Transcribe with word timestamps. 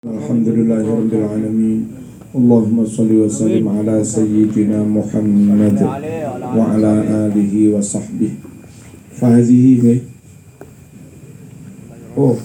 الحمد 0.00 0.48
لله 0.48 0.84
رب 0.96 1.12
العالمين. 1.12 1.80
اللهم 2.32 2.78
صل 2.88 3.12
وسلم 3.12 3.68
على 3.68 4.00
سيدنا 4.00 4.80
محمد 4.80 5.76
وعلى 6.56 6.92
آله 7.28 7.54
وصحبه. 7.76 8.32
فهذه 9.20 10.00
Oh, 12.16 12.40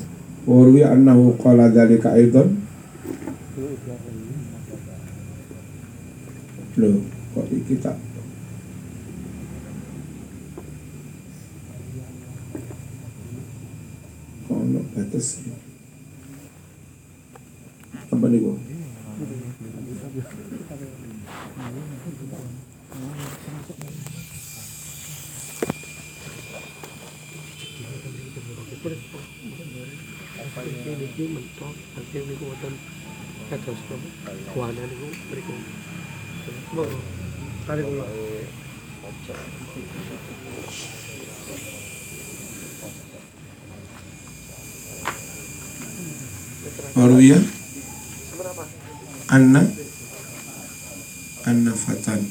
وروي 0.47 0.83
أنه 0.83 1.39
قال 1.39 1.59
ذلك 1.71 2.03
أيضا. 2.03 2.43
Loh, 6.75 6.99
kok 7.31 7.47
iki 7.55 7.79
tak 7.79 7.95
Kok 14.43 15.64
Apa 18.15 18.31
nih 18.31 18.39
kok? 18.39 18.55
Iki 30.95 31.25
mentok, 31.27 31.75
Anna 49.35 49.59
Anna 51.43 51.73
Fatan 51.75 52.23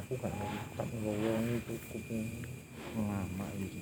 aku 0.00 1.12
ini 3.60 3.80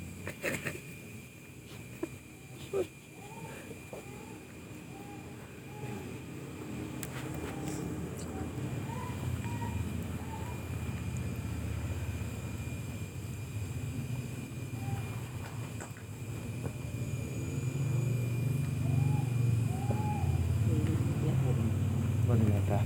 ada? 22.66 22.82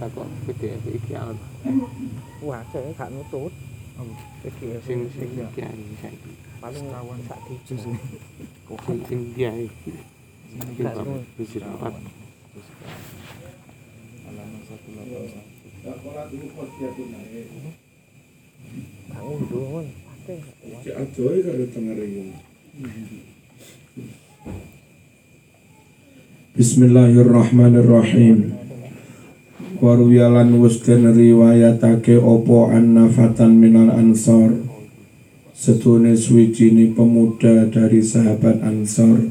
Takok 0.00 0.24
PDF 0.48 0.80
iki 0.88 1.12
apa? 1.12 1.36
Wah, 2.40 2.64
saya 2.72 2.88
gak 2.96 3.12
nutut. 3.12 3.52
Iki 4.42 4.82
Sing 4.82 5.06
sing 5.12 5.28
kiai 5.52 5.84
saiki. 6.00 6.32
paling 6.62 6.86
sak 7.26 7.38
diju 7.50 7.74
Sing 7.76 7.98
sing 9.06 9.20
Gak 10.78 10.94
bangun 10.94 11.26
kalau 21.42 21.66
tengah 21.66 21.94
rayung 21.98 22.30
Bismillahirrahmanirrahim 26.54 28.61
Waruyalan 29.82 30.62
wus 30.62 30.78
den 30.86 31.10
riwayatake 31.10 32.14
opo 32.14 32.70
annafatan 32.70 33.58
minal 33.58 33.90
ansor 33.90 34.62
Setune 35.58 36.14
suwijini 36.14 36.94
pemuda 36.94 37.66
dari 37.66 37.98
sahabat 37.98 38.62
ansor 38.62 39.26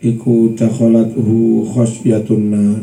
Iku 0.00 0.56
dakholat 0.56 1.12
hu 1.20 1.68
khosyatun 1.68 2.42
nar. 2.48 2.80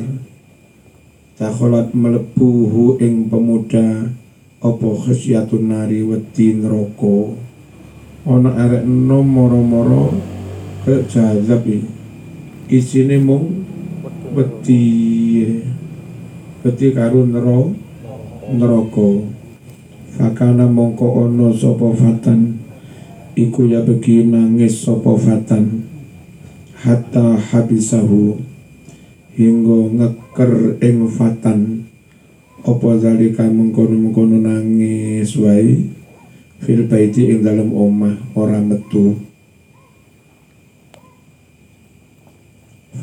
Dakholat 1.41 1.89
melebuhu 1.97 3.01
ing 3.01 3.33
pemuda 3.33 4.13
Opo 4.61 4.93
khosyatun 4.93 5.73
nari 5.73 6.05
wedi 6.05 6.53
neraka? 6.53 7.33
Ana 8.29 8.53
arek 8.61 8.85
enom 8.85 9.25
moro-moro 9.25 10.21
Kayak 10.85 11.09
jazab 11.09 11.65
iki. 11.65 11.81
Isine 12.69 13.17
mung 13.17 13.65
wedi 14.37 14.81
wedi 16.63 16.95
karo 16.95 17.27
nero 17.27 17.75
neraka. 18.55 19.09
Fakana 20.13 20.63
mongko 20.69 21.27
ono 21.27 21.51
sapa 21.51 21.91
fatan 21.91 22.61
iku 23.35 23.67
ya 23.67 23.83
begi 23.83 24.23
nangis 24.23 24.87
sapa 24.87 25.11
fatan. 25.19 25.83
Hatta 26.83 27.39
habisahu 27.39 28.39
hingga 29.35 29.79
ngeker 29.91 30.79
ing 30.79 31.07
fatan. 31.11 31.83
Apa 32.63 32.95
zalika 32.95 33.43
mengkono-mengkono 33.43 34.39
nangis 34.39 35.35
wae? 35.35 35.91
Fil 36.63 36.87
baiti 36.87 37.27
ing 37.27 37.43
dalam 37.43 37.75
omah 37.75 38.15
ora 38.39 38.63
metu. 38.63 39.19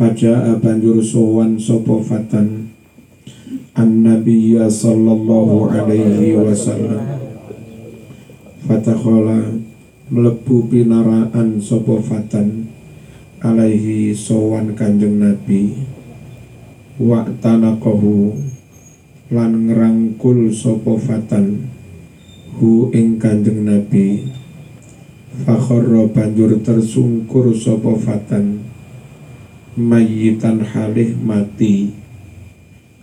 Faja'a 0.01 0.57
banjur 0.57 1.05
sowan 1.05 1.61
sopo 1.61 2.01
fatan 2.01 2.60
An-Nabiyya 3.71 4.67
sallallahu 4.67 5.71
alaihi 5.71 6.35
wasallam. 6.35 7.07
Fatakhola 8.67 9.47
melebu 10.11 10.67
pinaraan 10.67 11.63
sopo 11.63 12.03
Alaihi 13.41 14.11
sowan 14.11 14.75
kanjeng 14.75 15.23
Nabi. 15.23 15.87
Lan 19.31 19.53
ngerangkul 19.71 20.51
sopo 20.51 20.99
fatan 20.99 21.71
Hu 22.59 22.91
ing 22.91 23.23
kanjeng 23.23 23.63
Nabi. 23.63 24.27
Fakhorro 25.47 26.11
banjur 26.11 26.59
tersungkur 26.59 27.55
sopo 27.55 27.95
mayitan 29.79 30.59
halih 30.67 31.15
mati 31.15 32.00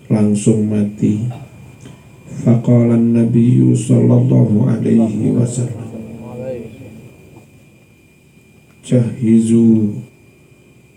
langsung 0.09 0.67
mati. 0.67 1.27
Faqalan 2.43 3.15
nabiyyu 3.15 3.75
sallallahu 3.75 4.67
alaihi 4.67 5.31
wasallam. 5.35 5.87
Jahizu 8.83 9.99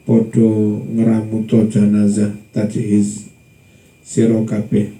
podo 0.06 0.82
ngeramuto 0.94 1.66
janazah 1.66 2.30
tajhiz. 2.54 3.30
Sira 4.06 4.42
kabeh 4.42 4.90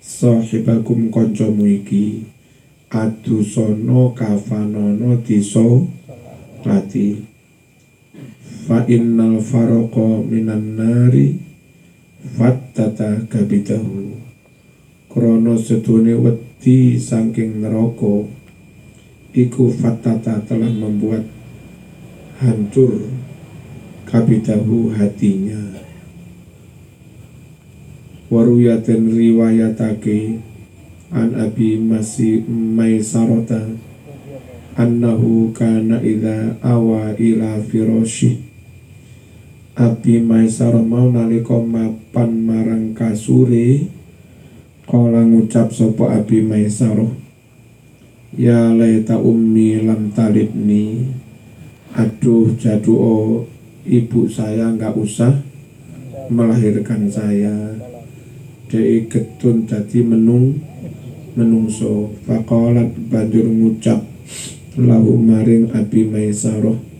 sahibakum 0.00 1.10
kancamu 1.10 1.66
iki 1.66 2.22
adusono 2.90 4.14
kafanono 4.14 5.18
diso 5.26 5.86
lati 6.64 7.20
fa 8.66 8.86
innal 8.88 9.42
faroqa 9.42 10.22
minan 10.22 10.78
nari 10.78 11.45
fattata 12.34 13.22
kabidahu 13.30 14.18
krono 15.06 15.54
sedune 15.54 16.18
wedi 16.18 16.98
saking 16.98 17.62
neraka 17.62 18.26
iku 19.36 19.70
fattata 19.70 20.42
telah 20.48 20.72
membuat 20.72 21.28
hancur 22.40 23.04
kabidahu 24.08 24.96
hatinya. 24.96 25.76
Waruyaten 28.26 29.06
riwayatake 29.12 30.42
an 31.14 31.38
abi 31.38 31.78
masih 31.78 32.42
maisarota 32.48 33.70
annahu 34.74 35.54
kana 35.54 36.02
idza 36.02 36.58
awa 36.58 37.14
ila 37.14 37.62
firashi 37.62 38.45
Abi 39.76 40.24
Maisar 40.24 40.72
mau 40.72 41.12
nalika 41.12 41.60
mapan 41.60 42.32
marang 42.48 42.96
kasure 42.96 43.84
kala 44.88 45.20
ngucap 45.20 45.68
sapa 45.68 46.16
Abi 46.16 46.40
Maisar 46.40 46.96
Ya 48.32 48.72
laita 48.72 49.20
ummi 49.20 49.84
lam 49.84 50.16
talibni 50.16 51.12
aduh 51.92 52.56
jaduo 52.56 53.44
ibu 53.84 54.24
saya 54.24 54.72
nggak 54.72 54.96
usah 54.96 55.44
melahirkan 56.32 57.12
saya. 57.12 57.76
Dei 58.72 59.04
getun 59.12 59.68
dadi 59.68 60.00
menung 60.00 60.56
menungso. 61.36 62.16
Faqalat 62.24 62.96
banjur 63.12 63.44
ngucap 63.44 64.00
lahu 64.80 65.20
maring 65.20 65.68
Abi 65.76 66.08
Maisaroh 66.08 66.96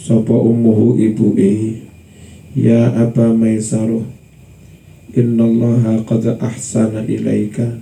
sapa 0.00 0.32
umuhu 0.32 0.96
ibuke 0.96 1.79
ya 2.54 2.90
Aba 2.94 3.30
Maisaroh 3.30 4.06
innallaha 5.14 6.02
qad 6.06 6.38
ahsana 6.38 7.06
ilaika. 7.06 7.78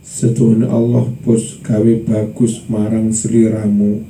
Setuhun 0.00 0.66
Allah 0.66 1.06
pus 1.22 1.60
gawe 1.62 1.94
bagus 2.02 2.66
marang 2.66 3.14
seliramu. 3.14 4.02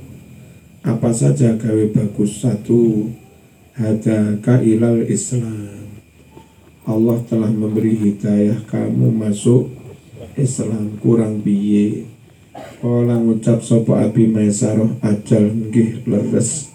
Apa 0.80 1.12
saja 1.12 1.60
gawe 1.60 1.84
bagus 1.92 2.40
Satu 2.40 3.12
Hadaka 3.76 4.64
ilal 4.64 5.04
Islam. 5.04 5.80
Allah 6.88 7.20
telah 7.28 7.52
memberi 7.52 7.92
hidayah 7.94 8.64
kamu 8.64 9.12
masuk 9.12 9.68
Islam 10.34 10.96
kurang 10.98 11.44
biye 11.44 12.08
Kala 12.80 13.20
ngucap 13.20 13.60
sopo 13.60 13.94
Abi 13.94 14.24
Maisaroh 14.26 14.96
ajal 15.04 15.52
nggih 15.52 16.02
leres 16.08 16.69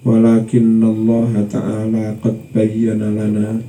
Walakin 0.00 0.80
Allah 0.80 1.44
Ta'ala 1.44 2.16
qad 2.24 2.32
bayyana 2.56 3.12
lana. 3.12 3.60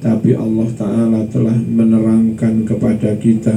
Tapi 0.00 0.32
Allah 0.32 0.68
Ta'ala 0.72 1.28
telah 1.28 1.60
menerangkan 1.60 2.64
kepada 2.64 3.20
kita 3.20 3.52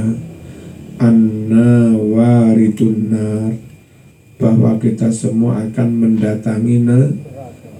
Anna 1.00 1.96
waridun 1.96 3.08
nar 3.08 3.56
Bahwa 4.36 4.76
kita 4.76 5.08
semua 5.08 5.64
akan 5.64 5.88
mendatangi 6.04 6.84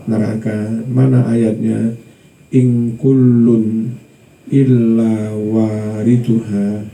neraka. 0.09 0.81
Mana 0.89 1.29
ayatnya? 1.29 1.93
In 2.57 2.97
kullun 2.97 3.93
illa 4.49 5.29
wariduha 5.37 6.89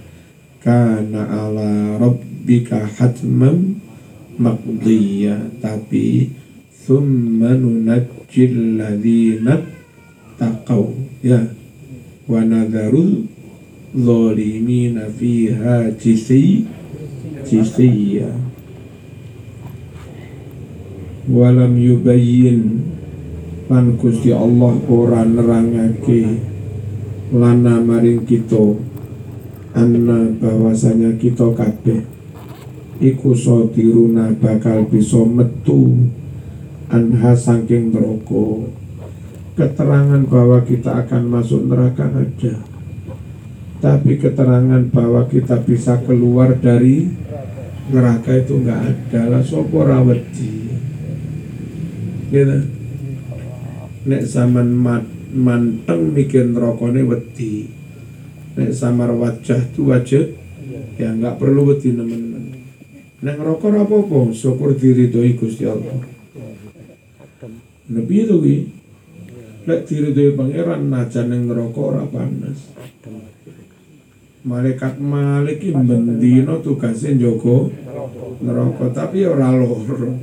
Kana 0.58 1.22
ala 1.22 2.02
rabbika 2.02 2.82
hatmam 2.98 3.78
maqdiya. 4.42 5.54
Tapi 5.62 6.39
Thumma 6.90 7.54
nunajjil 7.54 8.74
ladhina 8.74 9.62
taqaw. 10.34 10.90
Ya. 11.22 11.38
Walam 21.30 21.78
yubayyin. 21.78 22.62
Lan 23.70 23.94
Gusti 23.94 24.34
Allah 24.34 24.74
ora 24.90 25.22
nerangake 25.22 26.42
lana 27.30 27.78
maring 27.78 28.26
kita 28.26 28.74
anna 29.78 30.26
bahwasanya 30.42 31.14
kita 31.22 31.54
kabeh 31.54 32.02
iku 32.98 33.30
sodiruna 33.30 34.34
bakal 34.42 34.90
bisa 34.90 35.22
metu 35.22 36.10
anha 36.90 37.32
saking 37.38 37.94
neraka. 37.94 38.68
Keterangan 39.54 40.22
bahwa 40.26 40.60
kita 40.66 41.06
akan 41.06 41.22
masuk 41.30 41.70
neraka 41.70 42.10
ada. 42.10 42.54
Tapi 43.80 44.20
keterangan 44.20 44.82
bahwa 44.92 45.24
kita 45.30 45.62
bisa 45.64 46.02
keluar 46.04 46.58
dari 46.58 47.08
neraka 47.88 48.36
itu 48.36 48.60
nggak 48.60 48.80
ada. 48.84 49.20
Lah 49.30 49.42
sopo 49.46 49.86
rawedi 49.86 50.52
gitu. 52.30 52.58
Nek 54.00 54.22
zaman 54.24 54.68
mat, 54.74 55.04
manteng 55.32 56.12
mikir 56.12 56.48
nerokone 56.48 57.04
wedi. 57.04 57.68
Nek 58.56 58.70
samar 58.74 59.12
wajah 59.14 59.60
tu 59.72 59.88
wajah 59.88 60.40
ya 61.00 61.16
nggak 61.16 61.40
perlu 61.40 61.72
wedi 61.72 61.96
nemen 61.96 62.52
nek 63.24 63.34
ngerokok 63.40 63.72
apa-apa 63.72 64.36
syukur 64.36 64.76
diri 64.76 65.08
doi 65.08 65.32
Gusti 65.32 65.64
Allah 65.64 65.96
Nabi 67.90 68.14
itu 68.22 68.36
ki 68.38 68.56
Lek 69.68 69.84
diridhoi 69.84 70.32
pangeran 70.40 70.88
najan 70.88 71.28
ning 71.28 71.44
neraka 71.44 71.80
ora 71.92 72.04
panas. 72.08 72.72
Malaikat 74.40 74.96
Malik 74.96 75.60
iki 75.60 75.76
bendina 75.76 76.56
tugase 76.64 77.12
njaga 77.12 77.68
neraka 78.40 78.86
tapi 78.88 79.28
ora 79.28 79.52
loro. 79.52 80.16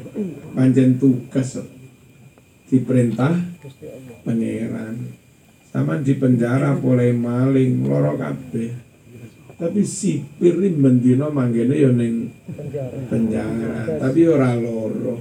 Pancen 0.58 0.98
tugas 0.98 1.62
diperintah 2.66 3.38
pangeran. 4.26 5.16
Sama 5.70 6.02
di 6.02 6.18
penjara 6.18 6.74
boleh 6.74 7.14
maling 7.14 7.86
loro 7.86 8.18
kabeh. 8.18 8.74
Tapi 9.58 9.82
sipir 9.86 10.58
ini 10.58 10.74
bendina 10.82 11.30
manggene 11.30 11.78
ya 11.78 11.90
ning 11.94 12.30
penjara, 13.10 14.02
tapi 14.02 14.22
ora 14.26 14.54
loro. 14.58 15.18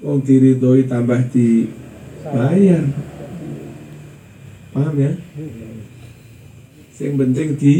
Wong 0.00 0.24
diridhoi 0.24 0.88
tambah 0.88 1.20
dibayar. 1.28 2.84
Paham 4.70 4.94
ya? 4.96 5.12
Yang 7.00 7.14
penting 7.16 7.48
di 7.56 7.74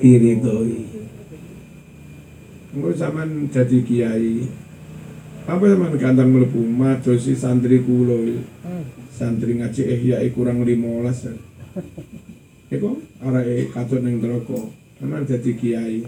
iridoi 0.00 0.88
Engko 2.72 2.90
zaman 2.96 3.52
jadi 3.52 3.78
kiai 3.84 4.48
apa 5.44 5.60
zaman 5.68 6.00
kandang 6.00 6.32
mlebu 6.32 6.64
madosi 6.64 7.36
santri 7.36 7.84
kula 7.84 8.40
santri 9.12 9.60
ngaji 9.60 9.82
ihya 9.84 10.24
kurang 10.32 10.64
15 10.64 11.36
Iku 12.72 12.88
arek 13.20 13.68
katut 13.76 14.00
ning 14.00 14.16
neraka 14.16 14.64
Memang 15.02 15.26
jadi 15.26 15.50
kiai. 15.58 16.06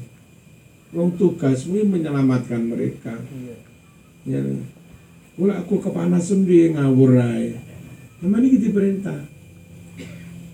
Wong 0.95 1.19
tugasmu 1.19 1.83
menyelamatkan 1.83 2.63
mereka. 2.63 3.11
Ya 4.23 4.39
Kula 5.35 5.67
aku 5.67 5.83
kepanasan 5.83 6.47
dia 6.47 6.71
ngawur 6.79 7.19
ae 7.19 7.59
Memang 8.23 8.41
ini 8.47 8.57
diperintah 8.63 9.35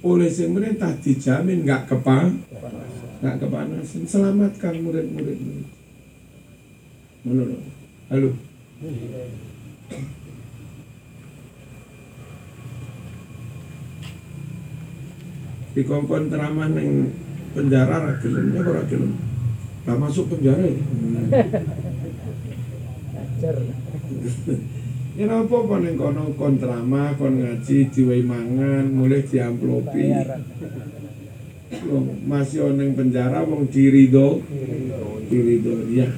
oleh 0.00 0.32
pemerintah 0.32 0.96
dijamin 0.96 1.60
nggak 1.60 1.84
kepa 1.92 2.32
nggak 3.20 3.36
kepanasan. 3.36 4.08
Selamatkan 4.08 4.80
murid-murid 4.80 5.38
menurut 7.20 7.60
halo. 8.08 8.32
Di 15.70 15.82
kompon 15.86 16.32
teraman 16.32 16.74
yang 16.74 17.12
penjara 17.52 18.02
ra 18.02 18.12
gelem 18.18 18.56
ya 18.56 18.64
ora 18.64 18.82
gelem 18.90 19.14
Gak 19.86 19.98
masuk 20.00 20.34
penjara 20.34 20.66
Ya 23.38 23.52
napa 25.20 25.56
apa 25.60 25.76
ning 25.84 25.96
kono 26.00 26.32
kon 26.36 26.56
drama, 26.56 27.12
kon 27.16 27.40
ngaji, 27.40 27.92
diwehi 27.92 28.24
mangan, 28.24 28.88
mulai 28.88 29.24
diamplopi. 29.24 30.16
Masih 32.24 32.72
ning 32.74 32.96
penjara 32.96 33.44
wong 33.44 33.68
dirido. 33.68 34.42
Dirido 35.30 35.86
ya. 35.92 36.10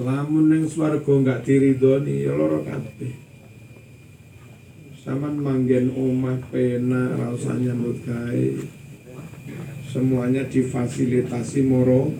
Lamun 0.00 0.48
ning 0.48 0.64
swarga 0.64 1.12
enggak 1.12 1.44
diridoni 1.44 2.24
ya 2.24 2.32
loro 2.32 2.64
kabeh. 2.64 3.29
Saman 5.10 5.42
manggen 5.42 5.90
omah 5.90 6.38
pena 6.54 7.18
rasanya 7.18 7.74
nyambut 7.74 7.98
semuanya 9.90 10.46
difasilitasi 10.46 11.66
moro 11.66 12.14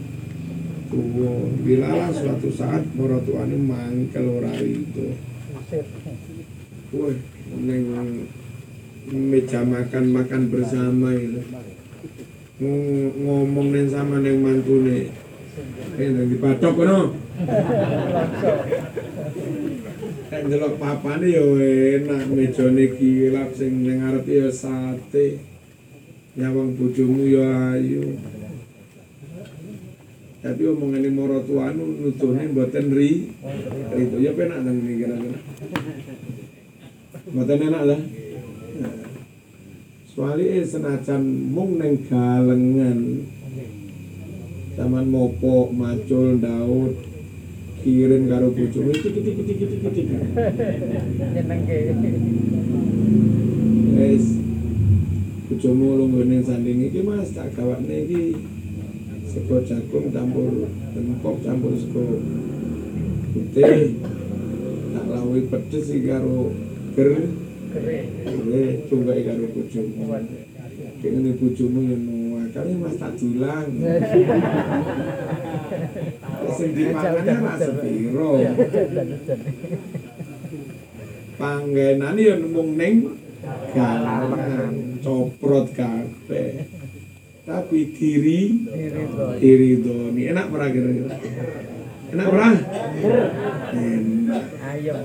tuwo 0.91 1.55
bilalah 1.63 2.11
suatu 2.11 2.51
saat 2.51 2.83
moro 2.99 3.23
tuane 3.23 3.55
mangkel 3.55 4.43
ora 4.43 4.51
itu. 4.59 5.07
Woi 6.91 7.15
neng 7.63 8.27
meja 9.07 9.63
makan 9.63 10.11
makan 10.11 10.43
bersama 10.51 11.15
itu. 11.15 11.47
Ng- 12.59 13.15
ngomong 13.23 13.71
neng 13.71 13.87
sama 13.87 14.19
neng 14.19 14.43
mantune. 14.43 15.15
Eh 15.95 16.09
neng 16.11 16.27
dipatok 16.27 16.75
kono 16.75 17.15
Delok 20.51 20.83
papane 20.83 21.31
ya 21.31 21.47
enak, 21.47 22.27
mejane 22.35 22.91
kilap 22.99 23.55
sing 23.55 23.87
ning 23.87 24.03
ngarep 24.03 24.27
ya 24.27 24.51
sate. 24.51 25.39
Ya 26.35 26.51
wong 26.51 26.75
bojomu 26.75 27.23
ya 27.23 27.79
ayu. 27.79 28.19
Tapi 30.43 30.63
omongane 30.67 31.07
moro 31.15 31.47
tuanu 31.47 32.03
nutuhne 32.03 32.51
mboten 32.51 32.91
ri. 32.91 33.31
Itu 33.95 34.17
ya 34.19 34.35
penak 34.35 34.67
nang 34.67 34.83
iki 34.83 35.07
kira-kira. 35.07 35.39
Mboten 37.31 37.61
enak 37.71 37.83
lah. 37.87 38.01
Kecuali 40.11 40.67
senajan 40.67 41.23
mung 41.55 41.81
neng 41.81 42.05
galengan 42.11 43.25
Taman 44.77 45.09
mopo, 45.09 45.73
macul, 45.73 46.37
daud 46.37 47.10
Kirim 47.81 48.29
karo 48.29 48.53
bojomu 48.53 48.93
iki 48.93 49.09
iki 49.09 49.33
iki 49.41 49.55
iki 49.57 49.77
iki 49.89 50.03
Nyenengke. 51.33 51.79
Wis. 53.97 54.27
Bojomu 55.49 55.97
lungguh 55.97 56.29
ning 56.29 56.45
sanding 56.45 56.93
iki 56.93 57.01
Mas. 57.01 57.33
Tak 57.33 57.57
gawakne 57.57 58.05
iki. 58.05 58.37
Sego 59.33 59.65
jagung 59.65 60.13
campur 60.13 60.69
tempok 60.93 61.37
campur 61.41 61.73
sego 61.81 62.21
putih. 63.33 63.97
Tak 64.93 65.05
lawi 65.09 65.41
pedes 65.49 65.89
iki 65.89 66.05
karo 66.05 66.53
ger. 66.93 67.11
Gue 68.29 68.65
coba 68.93 69.13
karo 69.25 69.45
bojomu. 69.57 70.05
Kene 71.01 71.31
bojomu 71.41 71.81
yen 71.89 72.21
kali 72.51 72.75
Mas 72.77 72.99
tak 72.99 73.15
dulang 73.17 73.71
sing 76.55 76.71
dipangannya 76.75 77.35
ra 77.39 77.53
sepiro 77.59 78.31
panggenane 81.41 82.21
yo 82.21 82.35
mung 82.53 82.77
ning 82.77 83.17
galangan 83.73 84.75
coprot 85.01 85.73
kabeh. 85.73 86.69
Tapi 87.41 87.79
diri 87.97 88.69
Diri 88.69 89.05
iridoni 89.41 90.23
enak 90.31 90.47
ora 90.53 90.67
kira-kira 90.71 91.17
enak 92.15 92.27
ora? 92.31 92.49
Enak. 93.75 94.45
Ayam. 94.61 95.01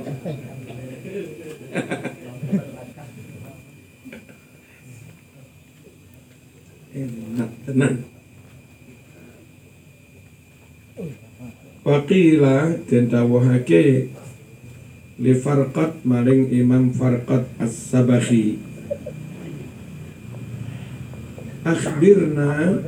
enak 6.96 7.52
tenan 7.68 8.15
Waqila 11.86 12.74
den 12.90 13.14
dawuhake 13.14 14.10
li 15.22 15.34
farqat 15.38 16.02
maring 16.02 16.50
Imam 16.50 16.90
Farqat 16.90 17.46
As-Sabahi. 17.62 18.58
Akhbirna 21.62 22.82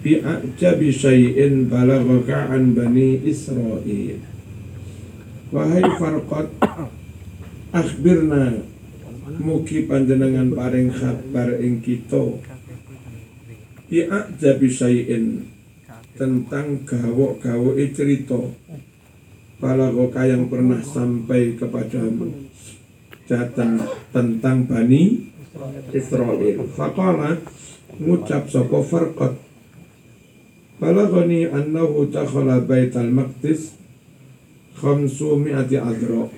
bi 0.00 0.16
ajabi 0.16 0.88
syai'in 0.88 1.68
an 1.68 2.64
bani 2.72 3.20
Israil. 3.20 4.24
Wahai 5.52 5.84
Farqat 6.00 6.48
Akhbirna 7.68 8.64
Mugi 9.44 9.84
panjenengan 9.84 10.56
paring 10.56 10.88
kabar 10.88 11.52
ing 11.60 11.84
kita. 11.84 12.40
Bi 13.92 14.08
ajabi 14.08 14.68
syai'in 14.72 15.52
tentang 16.14 16.82
gawok-gawok 16.86 17.78
cerita. 17.94 18.38
Balagoka 19.58 20.26
yang 20.26 20.50
pernah 20.50 20.82
sampai 20.82 21.54
kepadamu. 21.58 22.50
Jatan 23.24 23.80
tentang 24.12 24.68
Bani 24.68 25.32
Israel. 25.94 26.66
Faqala 26.74 27.40
ngucap 28.02 28.50
sopo 28.50 28.82
farqat 28.82 29.38
Balagoni 30.82 31.46
annahu 31.46 32.10
takhala 32.10 32.58
baital 32.66 33.06
maqdis 33.06 33.78
Khamsu 34.74 35.38
mi'ati 35.38 35.78
adro 35.78 36.34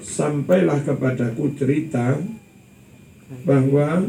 Sampailah 0.00 0.80
kepadaku 0.82 1.52
cerita 1.52 2.16
bahwa 3.44 4.08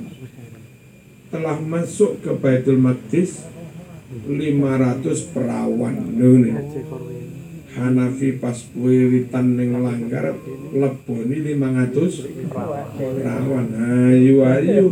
telah 1.29 1.57
masuk 1.61 2.23
ke 2.23 2.31
Baitul 2.39 2.81
Maqdis 2.81 3.45
500 4.09 5.33
perawan. 5.33 5.95
Nuh, 6.17 6.49
Hanafi 7.69 8.41
pas 8.41 8.57
wiwitan 8.73 9.53
ning 9.53 9.77
langgar 9.77 10.33
leboni 10.73 11.37
500 11.53 11.93
perawan. 12.97 13.67
Ayu 14.09 14.41
ayu. 14.41 14.89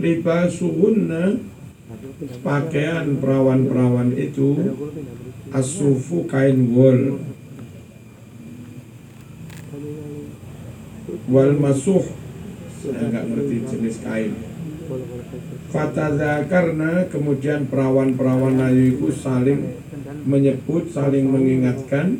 Libasuhunna 0.00 1.36
pakaian 2.40 3.20
perawan-perawan 3.20 4.16
itu 4.16 4.56
asufu 5.52 6.24
kain 6.24 6.72
wol 6.72 7.20
wal 11.30 11.54
masuh 11.56 12.04
saya 12.82 13.06
nggak 13.08 13.24
ngerti 13.30 13.56
jenis 13.70 13.96
kain 14.02 14.34
Fatadzakarna 15.70 17.06
kemudian 17.06 17.70
perawan-perawan 17.70 18.58
ayu 18.58 18.98
itu 18.98 19.14
saling 19.14 19.78
menyebut, 20.26 20.90
saling 20.90 21.30
mengingatkan 21.30 22.18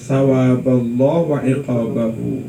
sawaballah 0.00 1.18
wa 1.28 1.38
iqabahu. 1.44 2.40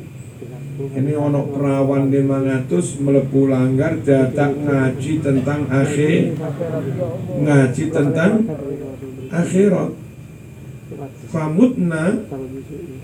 Ini 0.76 1.14
ono 1.16 1.52
perawan 1.52 2.12
500 2.12 3.04
melebu 3.04 3.42
langgar 3.48 4.00
dadak 4.04 4.56
ngaji 4.60 5.14
tentang 5.24 5.68
akhir 5.72 6.36
ngaji 7.44 7.84
tentang 7.92 8.32
akhirat. 9.32 10.05
Famutna 11.36 12.16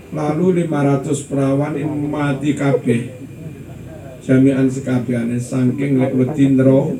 lalu 0.08 0.64
500 0.64 1.28
perawan 1.28 1.76
mati 2.08 2.56
kabeh. 2.56 3.12
Jami'an 4.24 4.72
sekabehane 4.72 5.36
saking 5.36 6.00
lek 6.00 6.16
wedi 6.16 6.48
nero 6.48 6.96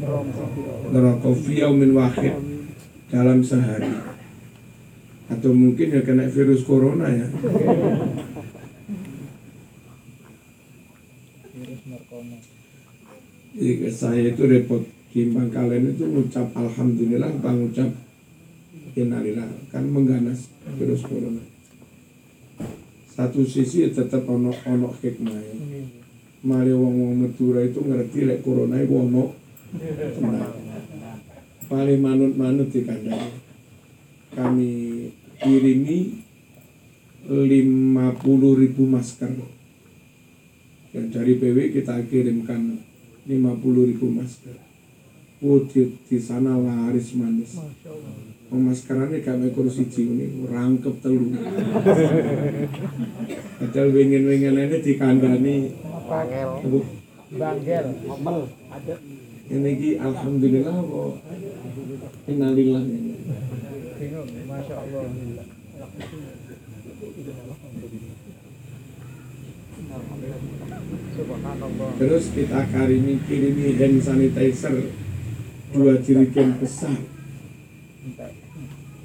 neraka 0.92 1.32
yaumin 1.48 1.96
wahid 1.96 2.36
dalam 3.08 3.40
sehari. 3.40 3.88
Atau 5.32 5.56
mungkin 5.56 5.96
ya 5.96 6.04
kena 6.04 6.28
virus 6.28 6.68
corona 6.68 7.08
ya. 7.08 7.24
Jadi 13.56 13.88
saya 13.88 14.36
itu 14.36 14.44
repot. 14.44 14.84
Timbang 15.12 15.48
kalian 15.48 15.96
itu 15.96 16.04
ngucap 16.04 16.52
alhamdulillah 16.52 17.40
bang 17.40 17.56
ngucap 17.56 17.88
innalillah 18.96 19.48
kan 19.72 19.84
mengganas 19.88 20.51
virus 20.78 21.02
corona 21.06 21.52
satu 23.12 23.44
sisi 23.44 23.92
tetap 23.92 24.24
ono 24.24 24.48
ono 24.64 24.88
hikmah 24.88 25.36
ya. 25.36 25.54
Mari 26.42 26.72
wong 26.72 26.94
wong 26.96 27.14
Madura 27.20 27.60
itu 27.60 27.84
ngerti 27.84 28.24
lek 28.24 28.40
corona 28.40 28.80
iku 28.80 29.04
ono 29.04 29.36
tenang. 30.16 30.56
Paling 31.68 32.00
manut-manut 32.00 32.72
di 32.72 32.80
kandang. 32.88 33.36
Kami 34.32 34.72
kirimi 35.38 36.24
50 37.28 38.62
ribu 38.64 38.82
masker. 38.88 39.28
Dan 40.92 41.04
dari 41.12 41.36
PW 41.36 41.58
kita 41.68 42.00
kirimkan 42.08 42.80
50 43.28 43.90
ribu 43.92 44.08
masker. 44.08 44.56
Di, 45.42 45.82
di 46.08 46.18
sana 46.18 46.56
laris 46.56 47.12
manis. 47.12 47.60
Masya 47.60 47.92
Allah. 47.92 48.31
Pemaskerannya 48.52 49.24
gak 49.24 49.40
mekur 49.40 49.64
siji 49.64 50.12
ini 50.12 50.44
rangkep 50.44 51.00
telu. 51.00 51.32
Padahal 53.56 53.88
wingin-wingin 53.96 54.60
ini 54.60 54.76
dikandani 54.84 55.56
Bangel. 56.12 56.50
Bangel. 57.40 57.86
Omel. 58.04 58.38
Ada. 58.68 58.96
ini 59.52 59.70
ki 59.76 59.90
alhamdulillah 60.00 60.76
kok 60.76 61.12
innalillah 62.28 62.82
ini. 62.84 63.16
Bingung. 63.96 64.28
Masya 64.48 64.74
Allah. 64.76 65.04
Terus 72.00 72.24
kita 72.32 72.60
karimi 72.72 73.14
kirimi 73.24 73.76
hand 73.76 73.98
sanitizer 74.04 74.76
dua 75.72 75.96
jerigen 76.00 76.60
besar. 76.60 76.96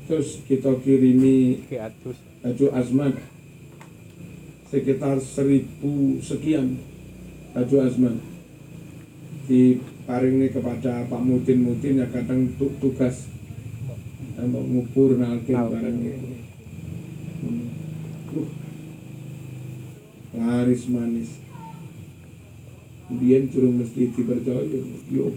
Terus 0.08 0.40
kita 0.48 0.72
kirimi 0.80 1.68
baju 2.40 2.66
azmat 2.72 3.20
sekitar 4.72 5.20
seribu 5.20 6.24
sekian 6.24 6.80
baju 7.52 7.76
azmat 7.84 8.16
diparingi 9.52 10.48
kepada 10.52 11.04
Pak 11.08 11.22
Mutin 11.24 11.60
Mutin 11.64 12.00
yang 12.00 12.12
kadang 12.12 12.52
tu- 12.56 12.76
tugas. 12.80 13.28
Tambah 14.38 14.64
ngukur 14.64 15.18
nalkin 15.18 15.58
barang 15.58 15.98
itu. 15.98 16.32
Hmm. 17.42 17.68
Uh. 18.38 18.50
laris 20.38 20.86
manis. 20.88 21.42
Biyen 23.08 23.50
curung 23.50 23.82
mesti 23.82 24.14
dipercaya 24.14 24.62
yo 25.12 25.32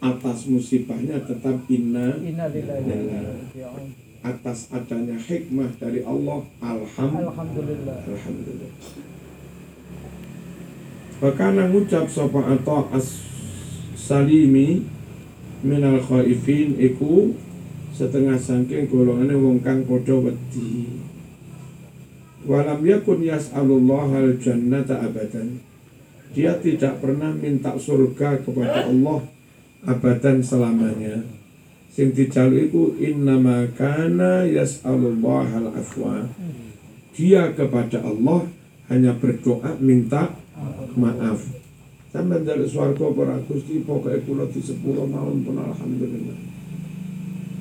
atas 0.00 0.46
musibahnya 0.50 1.20
tetap 1.24 1.56
inna 1.72 2.16
inna 2.20 2.46
atas 4.26 4.68
adanya 4.74 5.14
hikmah 5.14 5.70
dari 5.78 6.02
Allah 6.02 6.42
alhamdulillah 6.58 7.30
Alhamdulillah. 7.30 7.98
Alhamdulillah. 8.10 8.72
Wakana 11.16 11.72
ngucap 11.72 12.04
sapa 12.12 12.44
ato 12.44 12.92
as 12.92 13.24
salimi 13.96 14.84
minal 15.64 15.96
khaifin 15.96 16.76
iku 16.76 17.32
setengah 17.88 18.36
sangking 18.36 18.84
golongane 18.92 19.32
wong 19.32 19.64
kang 19.64 19.88
padha 19.88 20.12
wedi. 20.12 21.00
Walam 22.44 22.84
yakun 22.84 23.24
yas'alullah 23.24 24.12
al 24.12 24.36
jannata 24.36 25.08
abadan. 25.08 25.56
Dia 26.36 26.60
tidak 26.60 27.00
pernah 27.00 27.32
minta 27.32 27.72
surga 27.72 28.44
kepada 28.44 28.84
Allah 28.84 29.24
abadan 29.86 30.42
selamanya. 30.42 31.22
Sing 31.96 32.12
dijalu 32.12 32.68
iku 32.68 32.82
innama 33.00 33.64
kana 33.72 34.44
yas'alullah 34.44 35.48
al 35.48 35.72
afwa 35.72 36.28
dia 37.16 37.56
kepada 37.56 38.04
Allah 38.04 38.44
hanya 38.92 39.16
berdoa 39.16 39.80
minta 39.80 40.36
maaf. 40.92 41.40
Sampai 42.12 42.44
dari 42.44 42.68
suarga 42.68 43.12
para 43.12 43.40
Gusti 43.48 43.80
pokoknya 43.80 44.20
kula 44.28 44.44
di 44.52 44.60
sepuluh 44.60 45.08
tahun 45.08 45.36
pun 45.40 45.56
alhamdulillah. 45.56 46.38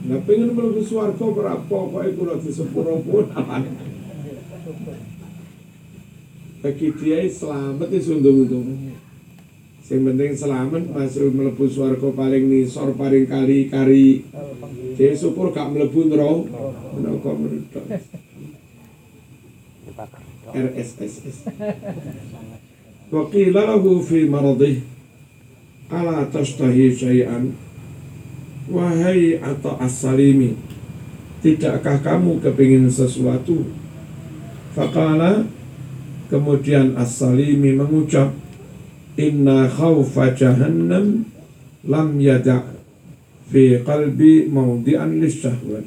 Nggak 0.05 0.21
pengen 0.27 0.51
mlebu 0.51 0.83
suarga 0.83 1.25
para 1.31 1.55
pokoknya 1.71 2.15
kula 2.19 2.35
di 2.39 2.51
sepuluh 2.51 2.99
pun 3.07 3.31
alhamdulillah. 3.31 3.93
Bagi 6.59 6.87
dia 6.97 7.23
selamat 7.29 7.87
itu 7.93 8.19
untung-untung. 8.19 8.94
Yang 9.85 10.01
penting 10.01 10.33
selamat 10.33 10.83
masuk 10.89 11.29
mlebu 11.29 11.69
suarga 11.69 12.09
paling 12.09 12.49
nisor 12.49 12.97
paling 12.97 13.29
kali 13.29 13.69
kari. 13.69 14.25
Dia 14.97 15.13
syukur 15.13 15.53
gak 15.53 15.69
mlebu 15.69 16.09
neraka. 16.09 16.57
Neraka 16.97 17.29
menurut 17.37 17.69
RSSS 20.55 21.51
Waqila 23.13 23.61
lahu 23.77 24.01
fi 24.01 24.25
maradih. 24.25 24.81
Ala 25.93 26.25
tashtahi 26.33 26.89
syai'an. 26.89 27.53
Wahai 28.65 29.37
atau 29.37 29.77
as-salimi 29.77 30.57
Tidakkah 31.45 32.01
kamu 32.01 32.41
kepingin 32.41 32.89
sesuatu? 32.89 33.69
Faqala 34.73 35.45
Kemudian 36.25 36.97
as-salimi 36.97 37.77
mengucap 37.77 38.33
Inna 39.15 39.67
khawfa 39.67 40.35
jahannam 40.35 41.27
Lam 41.87 42.19
yada' 42.19 42.75
Fi 43.51 43.79
qalbi 43.83 44.47
maudi'an 44.51 45.21
lisyahwat 45.23 45.85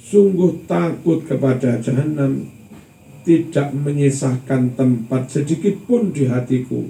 Sungguh 0.00 0.66
takut 0.66 1.22
kepada 1.22 1.78
jahannam 1.78 2.50
tidak 3.20 3.70
menyisahkan 3.76 4.74
tempat 4.74 5.28
sedikit 5.28 5.76
pun 5.84 6.10
di 6.10 6.24
hatiku 6.24 6.88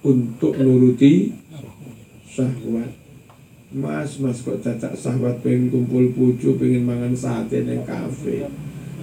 untuk 0.00 0.56
nuruti 0.56 1.36
syahwat. 2.24 2.90
Mas, 3.70 4.18
mas 4.18 4.42
kok 4.42 4.58
cacak 4.64 4.98
syahwat 4.98 5.44
pengen 5.44 5.70
kumpul 5.70 6.10
pucu, 6.10 6.58
pengen 6.58 6.88
mangan 6.88 7.14
sate 7.14 7.62
neng 7.62 7.86
kafe. 7.86 8.50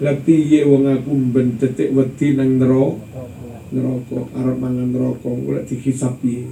Lebih 0.03 0.41
ye 0.43 0.61
wong 0.67 0.85
aku 0.91 1.11
ben 1.31 1.55
detik 1.55 1.93
wedi 1.95 2.35
nang 2.35 2.59
neraka. 2.59 3.23
Neraka 3.67 4.19
arep 4.31 4.57
mangan 4.63 4.89
neraka 4.95 5.27
golek 5.27 5.67
dihisab 5.67 6.23
piye. 6.23 6.47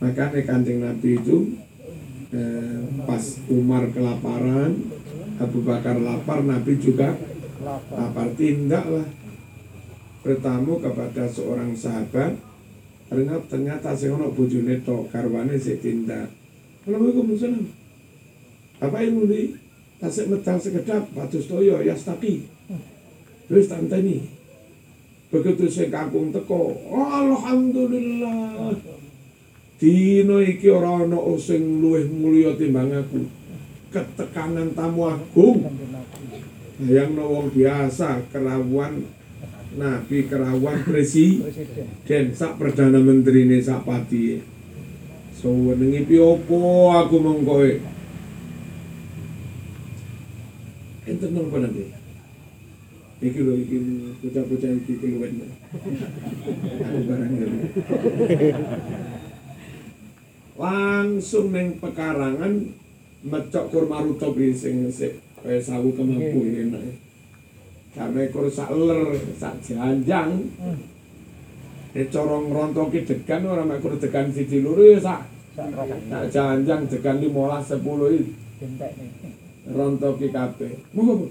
Makanya 0.00 0.40
kancing 0.42 0.80
Nabi 0.80 1.20
itu 1.20 1.52
eh, 2.32 2.80
pas 3.04 3.22
Umar 3.52 3.92
kelaparan, 3.92 4.72
Abu 5.36 5.60
Bakar 5.62 6.00
lapar, 6.00 6.40
Nabi 6.42 6.80
juga 6.80 7.12
lapar. 7.92 8.32
Tindaklah 8.34 9.04
bertamu 10.24 10.80
kepada 10.80 11.28
seorang 11.28 11.76
sahabat 11.76 12.38
ternyata 13.12 13.44
ternyata 13.52 13.92
sing 13.92 14.16
ono 14.16 14.32
bojone 14.32 14.80
tok 14.80 15.12
karwane 15.12 15.60
sik 15.60 15.84
tindak. 15.84 16.32
Assalamualaikum 16.82 17.36
apa 18.82 18.96
yang 18.98 19.12
muli 19.20 19.54
tasik 20.00 20.32
medal 20.32 20.56
sekedap 20.56 21.04
batus 21.12 21.46
toyo 21.46 21.84
yastaki. 21.84 22.48
Terus 23.46 23.68
tanteni 23.68 24.31
begitu 25.32 25.64
sing 25.72 25.88
kakung 25.88 26.28
teko 26.28 26.76
alhamdulillah. 26.92 28.76
Dino 29.80 30.38
iki 30.38 30.68
ora 30.70 31.02
ana 31.02 31.18
sing 31.40 31.80
luwih 31.80 32.06
mulya 32.06 32.54
timbang 32.54 32.92
aku. 32.92 33.26
Ketekanan 33.90 34.76
tamu 34.76 35.08
agung. 35.08 35.66
Yang 36.78 37.16
wong 37.18 37.48
biasa 37.50 38.28
kerawan 38.28 39.08
nabi 39.74 40.28
kerawan 40.28 40.84
presiden. 40.84 42.36
Sak 42.36 42.60
perdana 42.60 43.00
menteri 43.00 43.48
ini 43.48 43.58
sak 43.58 43.88
pati 43.88 44.52
so 45.42 45.50
wenengi 45.50 46.06
piopo 46.06 46.94
aku 46.94 47.18
mengkoe 47.18 47.82
enten 51.02 51.34
nang 51.34 51.50
nanti 51.50 51.90
iki 53.22 53.40
lho 53.46 53.54
iki 53.54 53.76
bocah-bocah 54.18 54.70
iki 54.82 54.92
keluwen 54.98 55.32
aku 55.46 57.00
barang 57.06 57.32
ngene. 57.38 57.58
langsung 60.58 61.46
neng 61.54 61.78
pekarangan 61.78 62.52
mecok 63.22 63.64
kurma 63.70 64.02
rutop 64.02 64.34
iki 64.34 64.52
sing 64.58 64.74
sik 64.90 65.22
kaya 65.38 65.62
sawu 65.62 65.94
kemampu 65.94 66.42
enak 66.50 66.98
Kame 67.92 68.32
kur 68.32 68.48
sak 68.48 68.72
ler, 68.72 69.12
sak 69.36 69.60
janjang. 69.60 70.48
Nek 71.92 72.08
cara 72.08 72.36
ngrontoki 72.40 73.04
degan 73.04 73.44
ora 73.44 73.68
mek 73.68 73.84
kur 73.84 73.92
degan 74.00 74.32
siji 74.32 74.64
loro 74.64 74.80
ya 74.80 74.96
sak 74.96 75.28
Sak 76.08 76.24
janjang 76.32 76.88
degan 76.88 77.20
15 77.20 77.84
10 77.84 78.16
iki 78.16 78.32
rontoki 79.68 80.32
kabeh. 80.32 80.72
Monggo. 80.96 81.28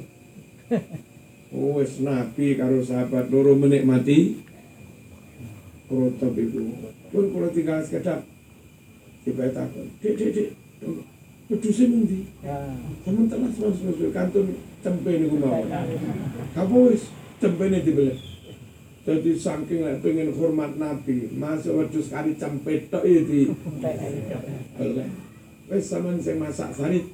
Oh, 1.52 1.84
wis 1.84 2.00
nabi 2.00 2.56
karo 2.56 2.80
sahabat 2.80 3.28
loro 3.28 3.60
menikmati 3.60 4.40
rotop 5.92 6.32
iku. 6.40 6.64
Pun 7.12 7.26
kula 7.36 7.52
tinggal 7.52 7.84
sekedap. 7.84 8.24
Tiba 9.28 9.52
takon. 9.52 9.92
Dik, 10.00 10.16
dik, 10.16 10.30
dik. 10.32 10.50
Peduse 11.52 11.84
endi? 11.84 12.32
Ya. 12.40 12.56
Temen 13.04 13.28
telas 13.28 13.60
mas 13.60 13.78
mas 13.84 14.00
kantun 14.16 14.56
cempe 14.80 15.12
niku 15.20 15.36
mawon. 15.44 15.68
Apa 16.56 16.76
wis 16.88 17.12
cempene 17.44 17.84
dibeli. 17.84 18.16
Jadi 19.02 19.34
saking 19.36 19.82
lek 19.82 20.00
pengen 20.06 20.30
hormat 20.32 20.78
Nabi, 20.78 21.26
masuk 21.36 21.84
wedhus 21.84 22.08
kari 22.08 22.38
cempe 22.40 22.88
tok 22.88 23.04
iki 23.04 23.28
di. 23.28 23.40
Wis 25.68 25.84
sampean 25.84 26.24
sing 26.24 26.40
masak 26.40 26.72
sari 26.72 27.12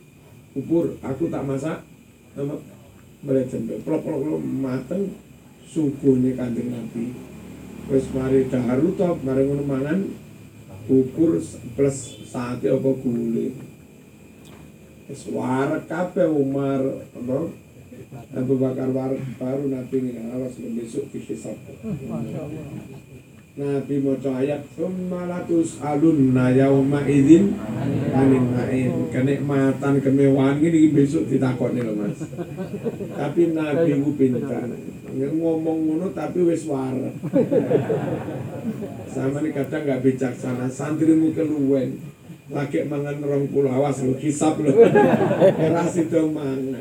bubur, 0.54 0.94
aku 1.02 1.26
tak 1.34 1.42
masak. 1.42 1.82
Nama 2.38 2.54
boleh 3.24 3.46
cempe. 3.50 3.82
Plok-plok 3.82 4.42
mateng 4.44 5.14
sukuhnya 5.66 6.38
kanjeng 6.38 6.70
Nabi. 6.74 7.14
Wis 7.88 8.12
mari 8.12 8.46
top, 8.52 9.24
mari 9.24 9.42
ngono 9.48 9.64
mangan 9.64 10.00
bubur 10.88 11.40
plus 11.76 11.98
sate 12.28 12.68
apa 12.68 12.90
gulai. 13.00 13.56
Wis 15.08 15.24
warak 15.32 15.88
kabeh 15.88 16.28
Umar 16.28 16.84
apa 17.16 17.38
Abu 18.36 18.56
Bakar 18.60 18.92
warak 18.92 19.20
baru 19.40 19.72
Nabi 19.72 19.96
ngene 20.04 20.32
awas 20.36 20.60
besok 20.60 21.08
dihisab. 21.16 21.56
Nabi 23.58 23.98
maca 24.06 24.38
ayat 24.38 24.62
summa 24.78 25.26
latus 25.26 25.82
alunna 25.82 26.54
yauma 26.54 27.02
idzin 27.10 27.58
anin 28.14 28.54
naim 28.54 29.10
kenikmatan 29.10 29.98
kemewahan 29.98 30.62
ini 30.62 30.94
besok 30.94 31.26
ditakoni 31.26 31.82
lho 31.82 31.98
Mas. 31.98 32.22
Tapi 33.18 33.58
Nabi 33.58 33.98
ku 34.06 34.14
pintar. 34.14 34.70
Ngomong 35.10 35.90
ngono 35.90 36.14
tapi 36.14 36.46
wis 36.46 36.70
warak. 36.70 37.18
Sama 39.10 39.42
ini 39.42 39.50
kadang 39.50 39.90
nggak 39.90 40.06
bijaksana, 40.06 40.70
santrimu 40.70 41.34
keluwen 41.34 41.98
lagi 42.48 42.86
mangan 42.86 43.20
rong 43.26 43.52
puluh 43.52 43.74
awas 43.74 44.06
lu 44.08 44.16
hisap 44.16 44.56
lu 44.62 44.72
keras 44.72 46.00
itu 46.00 46.22
mangan 46.32 46.80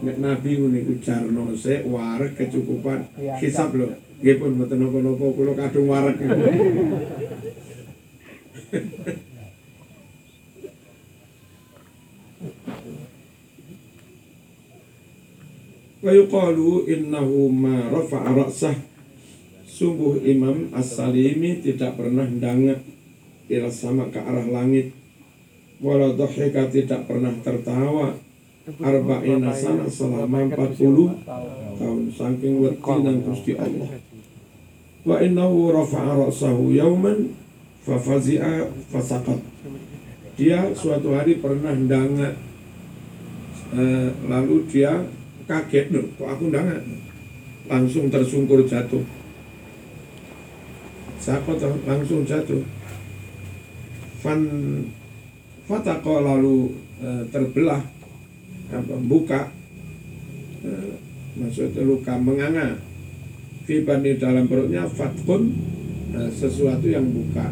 Nek 0.00 0.16
Nabi 0.16 0.56
ngene 0.56 0.80
iku 0.80 0.96
jarno 1.04 1.52
sik 1.52 1.84
wareg 1.84 2.32
kecukupan 2.32 3.04
Iya, 3.20 3.36
hisap 3.36 3.76
lho. 3.76 3.92
Nggih 4.20 4.36
pun 4.40 4.56
mboten 4.56 4.80
napa-napa 4.80 5.26
kula 5.36 5.52
kadung 5.56 5.88
wareg. 5.92 6.16
Wa 16.00 16.16
yuqalu 16.16 16.88
innahu 16.88 17.52
ma 17.52 17.92
rafa'a 17.92 18.32
ra'sah 18.32 18.72
Sungguh 19.68 20.24
Imam 20.24 20.72
As-Salimi 20.72 21.60
tidak 21.60 22.00
pernah 22.00 22.24
dangak 22.24 22.80
ila 23.48 23.70
sama 23.72 24.12
ke 24.12 24.20
arah 24.20 24.44
langit. 24.48 24.92
Walau 25.80 26.12
tidak 26.16 27.00
pernah 27.08 27.32
tertawa. 27.40 28.12
Arba'ina 28.68 29.52
sana 29.56 29.88
selama 29.88 30.50
40 30.52 31.24
tahun. 31.24 32.00
Saking 32.12 32.54
wedi 32.60 32.94
nang 33.00 33.18
Gusti 33.24 33.56
Allah. 33.56 33.88
Wa 35.00 35.16
innahu 35.24 35.72
rafa'a 35.72 36.12
ra'sahu 36.12 36.76
yauman 36.76 37.32
fafazi'a 37.88 38.68
fasakat. 38.92 39.40
Dia 40.36 40.72
suatu 40.76 41.16
hari 41.16 41.40
pernah 41.40 41.72
dangak 41.72 42.50
Eh, 43.70 44.10
lalu 44.26 44.66
dia 44.66 44.90
kaget 45.46 45.94
loh, 45.94 46.02
kok 46.18 46.26
aku 46.26 46.50
dangak 46.50 46.82
langsung 47.70 48.10
tersungkur 48.10 48.66
jatuh 48.66 49.06
tuh 51.22 51.74
langsung 51.86 52.26
jatuh 52.26 52.66
Fan 54.18 54.42
Fatako 55.70 56.26
lalu 56.26 56.74
eh, 56.98 57.22
terbelah 57.30 57.78
apa, 58.70 58.94
buka. 59.04 59.50
Eh, 60.64 60.94
maksudnya 61.38 61.82
luka 61.82 62.14
menganga. 62.18 62.78
Fibani 63.66 64.18
dalam 64.18 64.50
perutnya 64.50 64.88
fatkun 64.88 65.54
eh, 66.16 66.30
sesuatu 66.30 66.86
yang 66.90 67.06
buka. 67.10 67.50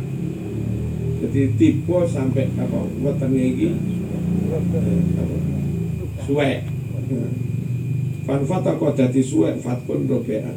Jadi 1.18 1.58
tipe 1.58 1.98
sampai 2.06 2.46
apa 2.54 2.78
wetenge 3.02 3.42
iki 3.42 3.68
suwek 6.22 6.62
fan 8.22 8.42
fatako 8.46 8.94
dadi 8.94 9.18
suwek 9.18 9.58
fatkun 9.58 10.06
robean. 10.06 10.54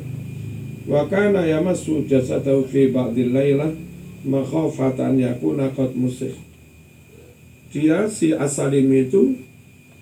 Wa 0.85 1.09
kana 1.09 1.45
yamassu 1.49 2.05
jasadahu 2.05 2.65
fi 2.69 2.93
ba'dil 2.93 3.33
lailah 3.33 3.73
makhafatan 4.21 5.17
yakuna 5.17 5.73
qad 5.73 5.97
musih. 5.97 6.37
Dia 7.71 8.05
si 8.05 8.35
asalim 8.35 8.91
itu 8.91 9.39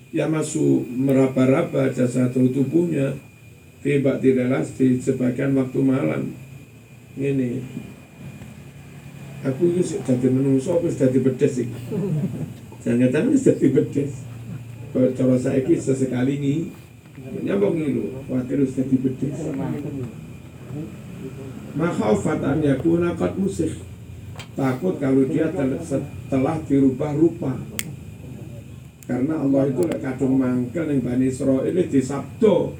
yamassu 0.10 0.86
meraba-raba 0.90 1.94
jasad 1.94 2.34
tubuhnya 2.34 3.14
fi 3.80 4.02
ba'dil 4.02 4.36
lailah 4.38 4.66
di 4.66 4.98
sebagian 5.00 5.56
waktu 5.56 5.80
malam. 5.86 6.34
Ini. 7.20 7.62
Aku 9.40 9.72
ini 9.72 9.80
jadi 9.80 10.28
menungso 10.28 10.76
apa 10.76 10.92
jadi 10.92 11.20
bedes 11.24 11.64
iki 11.64 11.80
jangan-jangan 12.84 13.32
wis 13.32 13.48
dadi 13.48 13.72
bedes 13.72 14.12
kalau 14.92 15.16
cara 15.16 15.36
saya 15.40 15.64
sesekali 15.64 16.44
nih 16.44 16.60
nyambung 17.48 17.80
nih 17.80 17.96
lu 17.96 18.20
khawatir 18.28 18.60
wis 18.68 18.76
dadi 18.76 19.00
bedes 19.00 19.40
Makhafatan 21.70 22.66
yakuna 22.66 23.14
qad 23.14 23.38
musik. 23.38 23.78
Takut 24.58 24.98
kalau 24.98 25.24
dia 25.30 25.48
tel- 25.54 25.80
setelah 25.80 26.58
dirubah 26.66 27.14
rupa 27.16 27.56
Karena 29.10 29.42
Allah 29.42 29.74
itu 29.74 29.82
lek 29.90 30.06
kadung 30.06 30.38
mangkel 30.38 30.86
yang 30.86 31.02
Bani 31.02 31.34
Israel 31.34 31.66
ini 31.66 31.82
di 31.90 31.98
Sabdo 31.98 32.78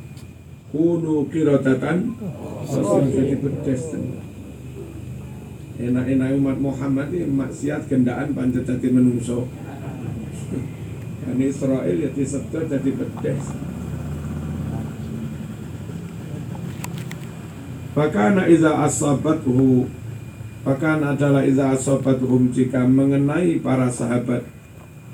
Kunu 0.70 1.26
kirodatan 1.26 2.14
Sesuai 2.70 3.34
bedes 3.42 3.98
Enak-enak 5.82 6.30
umat 6.38 6.58
Muhammad 6.62 7.10
ini 7.10 7.26
maksiat 7.34 7.88
gendaan 7.90 8.36
pancet 8.36 8.68
jadi 8.68 8.92
menungso. 8.94 9.48
Bani 11.26 11.50
Israel 11.50 11.98
ya 11.98 12.14
di 12.14 12.22
Sabdo 12.22 12.62
jadi 12.62 12.92
bedes 12.94 13.44
Fakana 17.98 18.46
iza 18.46 18.86
asabathu 18.86 19.90
Fakana 20.62 21.18
adalah 21.18 21.42
iza 21.42 21.74
asabathum 21.74 22.54
jika 22.54 22.86
mengenai 22.86 23.58
para 23.66 23.90
sahabat 23.90 24.59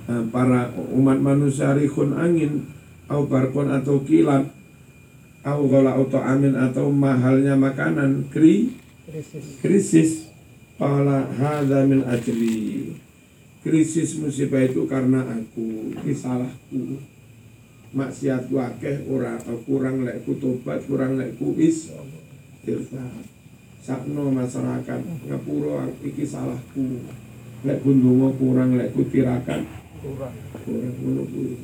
Para 0.05 0.69
umat 0.93 1.17
manusia 1.17 1.73
rihun 1.73 2.13
angin 2.13 2.69
Au 3.09 3.25
barkun 3.25 3.73
atau 3.73 4.05
kilat 4.05 4.45
Au 5.41 5.65
gola 5.65 5.97
atau 5.97 6.21
amin 6.21 6.53
atau 6.53 6.93
mahalnya 6.93 7.57
makanan 7.57 8.29
Kri, 8.33 8.73
krisis. 9.61 10.29
Qala 10.77 11.25
hadha 11.37 11.85
min 11.89 12.05
ajli 12.05 12.93
Krisis 13.65 14.21
musibah 14.21 14.61
itu 14.61 14.85
karena 14.85 15.25
aku 15.25 15.97
Ini 16.05 16.13
salahku. 16.13 17.01
Maksiatku 17.97 18.53
akeh 18.61 19.09
ora 19.09 19.41
kurang 19.65 20.05
lekku 20.05 20.37
tobat 20.37 20.85
kurang 20.85 21.17
lekku 21.17 21.57
is. 21.57 21.89
Sakno 23.81 24.29
masyarakat 24.29 25.01
ngapura 25.29 25.89
iki 26.05 26.25
salahku. 26.27 27.09
Lek 27.65 27.81
gundunga 27.81 28.29
kurang 28.37 28.77
lek 28.77 28.93
kutirakan 28.93 29.84
ngono 30.65 31.23
kuwi 31.29 31.55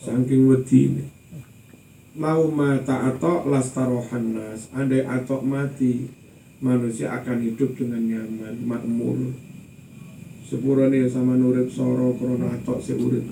saking 0.00 0.42
wedine. 0.48 1.04
Mau 2.14 2.46
mata 2.46 3.10
atok 3.10 3.48
lastarohan 3.50 4.38
nas. 4.38 4.70
Andai 4.70 5.02
atok 5.02 5.42
mati 5.42 6.06
manusia 6.62 7.10
akan 7.10 7.42
hidup 7.42 7.74
dengan 7.74 8.04
nyaman 8.04 8.54
makmur. 8.62 9.34
Sepurane 10.44 11.08
sama 11.08 11.34
nurip 11.34 11.72
soro 11.72 12.12
krona 12.14 12.52
atok 12.54 12.78
seurip 12.78 13.24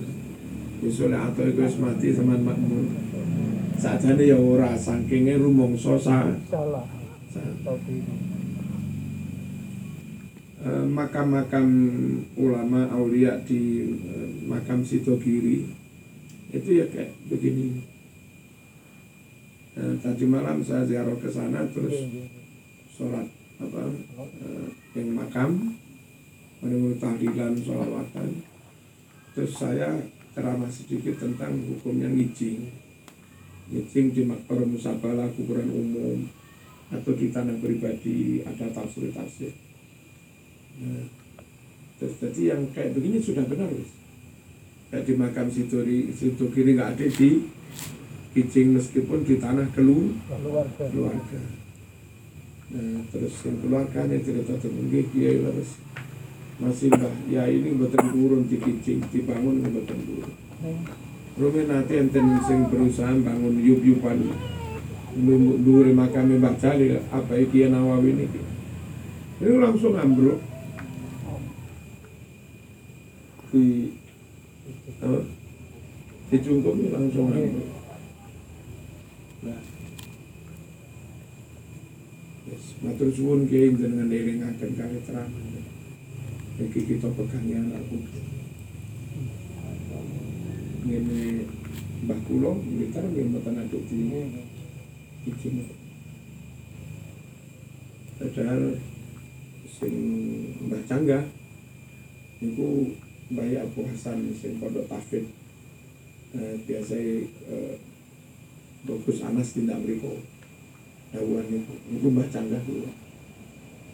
Misalnya 0.82 1.30
atok 1.30 1.52
itu 1.54 1.60
wis 1.62 1.76
mati 1.78 2.10
sama 2.10 2.34
makmur. 2.34 2.90
Sajane 3.78 4.24
ya 4.26 4.34
ora 4.40 4.74
sakingnya 4.74 5.38
rumangsa 5.38 5.94
sa 6.00 6.26
salah. 6.50 6.82
sa- 7.30 7.54
tapi 7.62 7.94
Eh, 8.02 8.51
makam-makam 10.62 11.66
ulama 12.38 12.86
aulia 12.94 13.34
di 13.42 13.82
eh, 13.98 14.30
makam 14.46 14.86
Sidogiri 14.86 15.66
itu 16.54 16.70
ya 16.70 16.86
kayak 16.86 17.10
begini. 17.26 17.82
Eh, 19.74 19.94
tadi 19.98 20.22
malam 20.28 20.62
saya 20.62 20.86
ziarah 20.86 21.18
ke 21.18 21.26
sana 21.26 21.66
terus 21.66 22.06
sholat 22.94 23.26
apa 23.58 23.82
eh, 24.38 24.68
yang 24.94 25.10
makam 25.18 25.74
menunggu 26.62 26.94
tahlilan 27.02 27.58
sholawatan. 27.58 28.30
Terus 29.34 29.52
saya 29.58 29.98
ceramah 30.30 30.70
sedikit 30.70 31.18
tentang 31.18 31.58
hukumnya 31.74 32.06
ngijing. 32.06 32.70
Ngijing 33.72 34.06
di 34.14 34.22
makbar 34.30 34.62
musabala 34.62 35.26
kuburan 35.34 35.74
umum 35.74 36.22
atau 36.92 37.12
di 37.18 37.34
tanah 37.34 37.56
pribadi 37.58 38.44
ada 38.44 38.68
tafsir-tafsir 38.70 39.71
terus 41.98 42.14
jadi 42.18 42.56
yang 42.56 42.62
kayak 42.74 42.96
begini 42.96 43.18
sudah 43.22 43.44
benar 43.46 43.70
wis. 43.70 43.90
Kayak 44.90 45.04
di 45.08 45.14
makam 45.16 45.46
situ 45.48 45.76
di 45.86 46.12
situ 46.12 46.44
kiri 46.52 46.76
nggak 46.76 46.98
ada 46.98 47.06
di 47.06 47.48
kijing 48.32 48.76
meskipun 48.76 49.24
di 49.24 49.36
tanah 49.40 49.68
kelu. 49.72 50.12
Keluarga. 50.26 50.84
Keluarga. 50.88 51.40
Nah, 52.72 53.04
terus 53.12 53.34
yang 53.44 53.56
keluarganya 53.60 54.16
cerita 54.24 54.56
tentang 54.56 54.88
kiai 54.88 55.44
terus 55.44 55.76
masih 56.56 56.88
mbah 56.94 57.14
ya 57.26 57.44
ini 57.48 57.74
betul 57.74 58.00
turun 58.12 58.42
di 58.48 58.56
kijing 58.56 59.00
dibangun 59.12 59.60
betul 59.60 59.98
turun. 60.02 60.32
Rumah 61.32 61.64
nanti 61.64 61.96
enten 61.96 62.36
sing 62.44 62.68
berusaha 62.68 63.08
bangun 63.24 63.56
yup-yupan 63.56 64.20
dua 65.64 65.88
makam 65.92 66.28
Mbah 66.28 66.60
Jalil 66.60 67.00
apa 67.08 67.40
iki 67.40 67.68
Nawawi 67.72 68.12
ini. 68.12 68.26
Ini 69.40 69.56
langsung 69.56 69.96
ambruk 69.96 70.51
di 73.52 73.92
apa? 75.04 75.20
Ini 76.32 76.88
langsung 76.88 77.28
ambruk 77.28 77.68
nah. 79.44 79.60
Yes, 82.48 82.64
matur 82.80 83.12
suwun 83.12 83.44
kiai 83.44 83.76
dengan 83.76 84.08
elingaken 84.08 84.72
kali 84.72 84.98
terang. 85.04 85.28
Iki 86.56 86.80
kita 86.88 87.12
pegangnya 87.12 87.60
aku 87.76 88.00
ngene 90.88 91.46
Mbah 92.02 92.18
kula 92.26 92.58
ngitar 92.58 93.06
nggih 93.06 93.30
mboten 93.30 93.62
aduk 93.62 93.86
di 93.86 94.10
izin 95.22 95.62
padahal 98.18 98.74
sing 99.70 99.94
Mbah 100.66 100.82
Cangga 100.90 101.22
niku 102.42 102.98
Mbah 103.32 103.64
Abu 103.64 103.80
Hasan 103.88 104.28
sing 104.36 104.60
pondok 104.60 104.84
Tafid. 104.86 105.24
Eh, 106.32 106.56
biasa 106.64 106.96
eh, 106.96 107.76
bagus 108.88 109.20
Anas 109.20 109.52
tindak 109.52 109.80
mriku 109.84 110.20
dawuhan 111.12 111.44
niku 111.48 111.76
niku 111.92 112.08
Mbah 112.08 112.28
Cangga 112.32 112.56
kula 112.64 112.88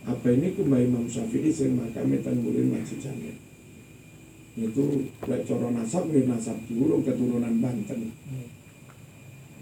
apa 0.08 0.26
ini 0.32 0.56
ku 0.56 0.64
Mbah 0.64 0.80
Imam 0.80 1.04
Syafi'i 1.04 1.52
sing 1.52 1.76
makame 1.76 2.24
teng 2.24 2.40
Mulin 2.40 2.72
Masjid 2.72 2.96
Jami. 2.96 3.36
Itu 4.58 5.04
lek 5.28 5.44
cara 5.44 5.68
nasab 5.70 6.08
nggih 6.08 6.24
nasab 6.24 6.56
dulu 6.64 7.04
keturunan 7.04 7.60
Banten. 7.60 8.10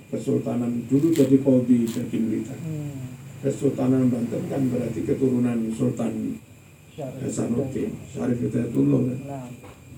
Kesultanan 0.07 0.87
dulu 0.87 1.11
jadi 1.11 1.37
kodi 1.43 1.83
jadi 1.83 2.17
militer. 2.17 2.55
Hmm. 2.63 3.11
Kesultanan 3.43 4.07
Banten 4.07 4.43
kan 4.47 4.63
berarti 4.71 5.03
keturunan 5.03 5.67
Sultan 5.75 6.39
Hasanuddin 6.97 7.93
Syarif 8.09 8.41
Hidayatullah. 8.41 9.01
Kan 9.05 9.53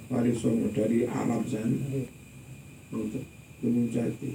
Wali 0.08 0.32
Songo 0.34 0.66
dari 0.74 1.06
Arab 1.06 1.46
sana 1.46 1.70
nggih. 1.70 2.10
untuk 2.90 3.22
Gunung 3.62 3.86
Jati. 3.92 4.34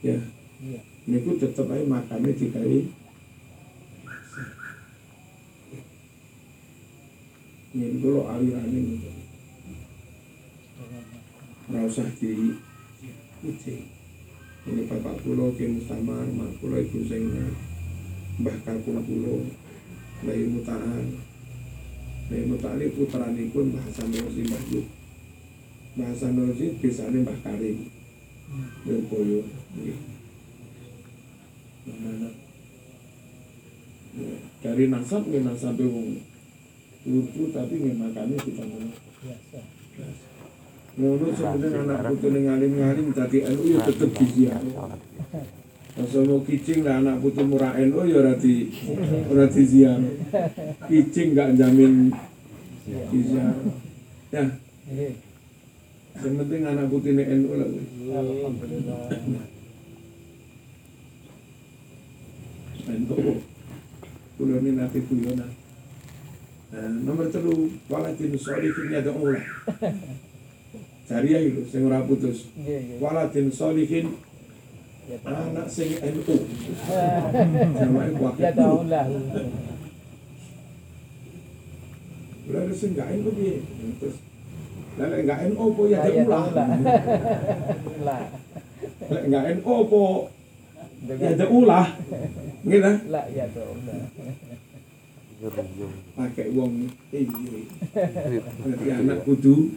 Ya. 0.00 0.16
Iya. 0.62 0.80
niku 1.10 1.34
tetep 1.34 1.66
aja 1.66 1.82
makamnya 1.82 2.30
dikai 2.38 2.86
ini 7.74 7.86
dulu 7.98 8.22
aliran 8.30 8.70
ini. 8.70 8.96
Nggak 11.66 11.84
usah 11.90 12.06
di 12.16 12.54
kucing 13.42 13.82
ini 14.62 14.86
bapak 14.86 15.18
pulau 15.26 15.50
ke 15.58 15.66
Mustamar 15.66 16.22
mak 16.38 16.54
pulau 16.62 16.78
ibu 16.78 17.02
Zainab 17.10 17.58
mbah 18.38 18.56
kakung 18.62 19.02
pulau 19.02 19.42
mbah 20.22 20.38
Mutaan 20.54 21.31
mbah 22.32 22.48
Mutaan 22.48 22.80
ini 22.80 22.96
puteranipun 22.96 23.76
bahasa 23.76 24.02
Nurusi 24.08 24.42
mbah 24.48 24.62
Yuk 24.72 24.86
bahasa 26.00 26.26
Nurusi 26.32 26.66
bisanya 26.80 27.20
mbah 27.20 27.38
Karim 27.44 27.92
Lirboyo 28.88 29.44
nggih. 29.76 29.98
Nah, 31.82 32.32
Ya, 34.12 34.36
dari 34.60 34.92
nasab 34.92 35.24
nggih 35.24 35.40
nasab 35.40 35.80
wong 35.80 36.20
lucu 37.08 37.48
tapi 37.48 37.80
nggih 37.80 37.96
makane 37.96 38.36
kita 38.36 38.60
ngono. 38.60 38.92
Biasa. 38.92 39.60
Ngono 41.00 41.26
sebenarnya 41.32 41.80
anak 41.88 42.12
putu 42.12 42.28
ning 42.28 42.44
ngalim-ngalim 42.44 43.08
tadi 43.16 43.40
NU 43.40 43.72
ya 43.72 43.80
tetep 43.88 44.12
diziarah. 44.12 44.92
Masa 45.96 46.20
mau 46.28 46.44
kicing 46.44 46.84
lah 46.84 47.00
anak 47.00 47.24
putu 47.24 47.40
murah 47.40 47.72
NU 47.80 48.04
ya 48.04 48.20
ora 48.20 48.36
di 48.36 48.68
ora 49.32 49.48
diziarah. 49.48 50.04
Kicing 50.82 51.28
gak 51.32 51.54
jamin 51.54 52.10
diziarah. 52.82 53.54
Ya, 54.32 54.42
Nggih. 54.88 55.12
yang 56.12 56.34
penting 56.36 56.62
anak 56.64 56.86
putu 56.88 57.12
ning 57.12 57.28
NU 57.40 57.52
lah. 57.54 57.68
NU. 62.88 63.16
Kulo 64.34 64.54
ini 64.58 64.70
nanti 64.74 64.98
kulo. 65.06 65.30
Nah, 65.36 66.88
nomor 67.04 67.28
telu 67.28 67.68
walatin 67.86 68.32
sholihin 68.34 68.86
yad'ulah. 68.90 69.44
Cari 71.06 71.28
ya 71.28 71.38
itu 71.38 71.62
sing 71.68 71.84
ora 71.84 72.00
putus. 72.02 72.48
Nggih, 72.56 72.78
nggih. 72.80 72.98
Walatin 72.98 73.46
sholihin 73.52 74.06
Ya 75.02 75.18
anak 75.26 75.66
sing 75.66 75.98
NU. 75.98 76.22
Namanya 77.74 78.10
Ya 78.14 78.20
wakil. 78.22 78.44
tahu 78.54 78.78
lah. 78.88 79.06
Gak 82.42 83.08
NU 83.22 83.30
piye? 83.38 83.56
Terus 84.02 84.16
lalu 84.92 85.14
enggak 85.24 85.38
NU 85.48 85.64
po 85.72 85.82
ya 85.88 86.04
Ya 86.04 86.22
ulah. 86.26 86.42
tahu 86.44 86.52
lah. 86.52 86.66
Lah. 88.04 88.22
Lek 89.08 89.22
enggak 89.30 89.44
NU 89.62 89.74
po 89.88 90.04
ya 91.06 91.28
ada 91.32 91.46
ulah. 91.48 91.86
Gitu. 92.62 92.92
Lah 93.08 93.24
ya 93.30 93.44
tahu 93.50 93.72
lah. 93.88 94.02
Pakai 96.14 96.54
wong 96.54 96.86
iya. 97.10 97.26
Berarti 98.62 98.86
anak 98.94 99.18
kudu. 99.26 99.74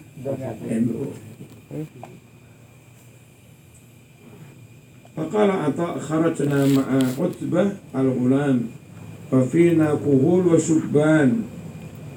Faqala 5.16 5.72
ata 5.72 5.96
kharajna 5.96 6.60
ma'a 6.76 7.00
Utbah 7.16 7.72
al-Ghulam 7.96 8.68
Fafina 9.32 9.96
kuhul 9.96 10.52
wa 10.52 10.60
syubban 10.60 11.48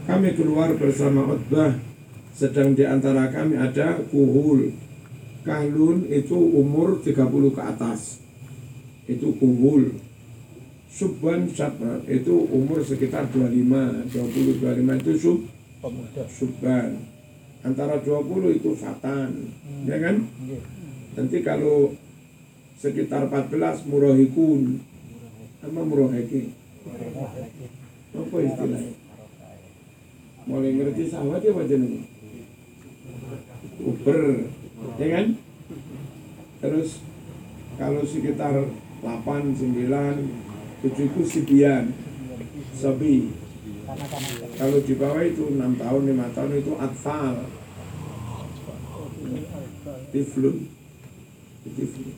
Kami 0.09 0.33
keluar 0.33 0.73
bersama 0.81 1.37
Utbah 1.37 1.77
Sedang 2.39 2.79
di 2.79 2.87
antara 2.87 3.35
kami 3.35 3.59
ada 3.59 3.99
kuhul. 4.15 4.71
Kahlun 5.43 6.07
itu 6.07 6.39
umur 6.39 7.03
30 7.03 7.27
ke 7.51 7.63
atas. 7.67 8.23
Itu 9.11 9.35
kuhul. 9.43 9.99
Subban 10.87 11.51
syabban 11.51 12.07
itu 12.07 12.31
umur 12.55 12.79
sekitar 12.87 13.27
25 13.35 14.07
20 14.15 14.63
25 14.63 15.03
itu 15.03 15.13
sub 15.19 15.39
subban 16.31 17.03
antara 17.67 17.99
20 17.99 18.63
itu 18.63 18.71
fatan. 18.79 19.51
Ya 19.83 19.99
kan? 19.99 20.23
Nggih. 20.23 20.63
nanti 21.19 21.43
kalau 21.43 21.91
sekitar 22.79 23.27
14 23.27 23.83
murahikun 23.91 24.79
apa 25.67 25.81
murahiki 25.83 26.55
apa 28.15 28.37
istilahnya 28.39 29.08
mulai 30.49 30.73
ngerti 30.73 31.13
sahabat 31.13 31.45
ya 31.45 31.53
wajah 31.53 31.77
ini 31.77 32.09
uber 33.85 34.49
ya 34.97 35.07
kan? 35.13 35.27
Terus 36.59 37.05
kalau 37.79 38.03
sekitar 38.03 38.67
8, 39.05 39.55
9 39.55 39.87
7 40.83 41.09
itu 41.13 41.21
sibian 41.23 41.95
sabi 42.75 43.31
kalau 44.59 44.79
di 44.83 44.95
bawah 44.99 45.23
itu 45.23 45.55
6 45.55 45.81
tahun, 45.81 46.03
5 46.13 46.35
tahun 46.37 46.51
itu 46.61 46.73
atfal. 46.77 47.35
Tiflun. 50.13 50.57
Tiflun. 51.65 52.17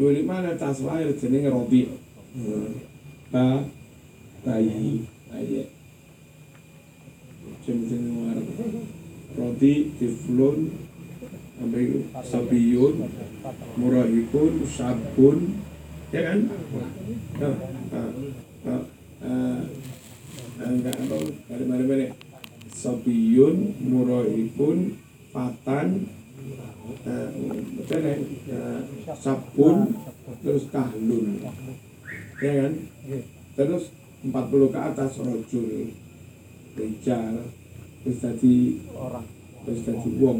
25 0.00 0.32
ada 0.32 0.56
tas 0.56 0.80
lahir 0.80 1.12
jenenge 1.12 1.52
Robi 1.52 1.92
ba 3.28 3.68
bayi 4.40 5.04
bayi 5.28 5.68
jeneng 7.86 8.16
ngarep 8.26 8.48
Rodi 9.30 9.94
tiflun 9.94 10.58
sampai 11.60 12.02
sabiyun 12.24 12.94
murahikun 13.78 14.52
sabun. 14.66 15.38
Ya 16.10 16.20
kan? 16.26 16.40
Nah, 17.38 17.54
nah, 17.94 18.08
nah, 18.66 18.82
nah, 20.58 20.66
enggak 20.66 20.96
apa? 20.98 21.16
Mari 21.46 21.64
mari 21.68 21.84
mari. 21.86 22.06
Sabiyun 22.74 23.78
murahikun 23.86 24.98
betul 26.90 28.00
ya 28.02 28.14
Eh, 28.50 28.80
sabun 29.14 29.94
terus 30.42 30.66
kahlun. 30.74 31.38
Ya 32.42 32.52
kan? 32.66 32.72
Terus 33.54 33.94
40 34.26 34.74
ke 34.74 34.80
atas 34.80 35.12
rojul 35.22 35.94
rijal 36.74 37.34
terus 38.00 38.18
tadi 38.24 38.80
Orang. 38.96 39.26
terus 39.68 39.80
tadi 39.84 40.08
wong 40.16 40.38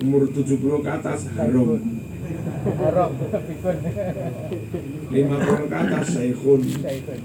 umur 0.00 0.22
70 0.30 0.84
ke 0.84 0.90
atas 0.90 1.20
harum 1.34 1.82
Haram. 2.60 3.10
Pikun. 3.18 3.76
50 5.10 5.70
ke 5.70 5.76
atas 5.76 6.06
saikhun 6.14 6.60
Syaikun. 6.64 7.20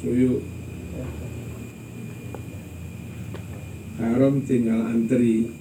suyu 0.00 0.40
haram 4.00 4.40
tinggal 4.48 4.80
antri 4.88 5.52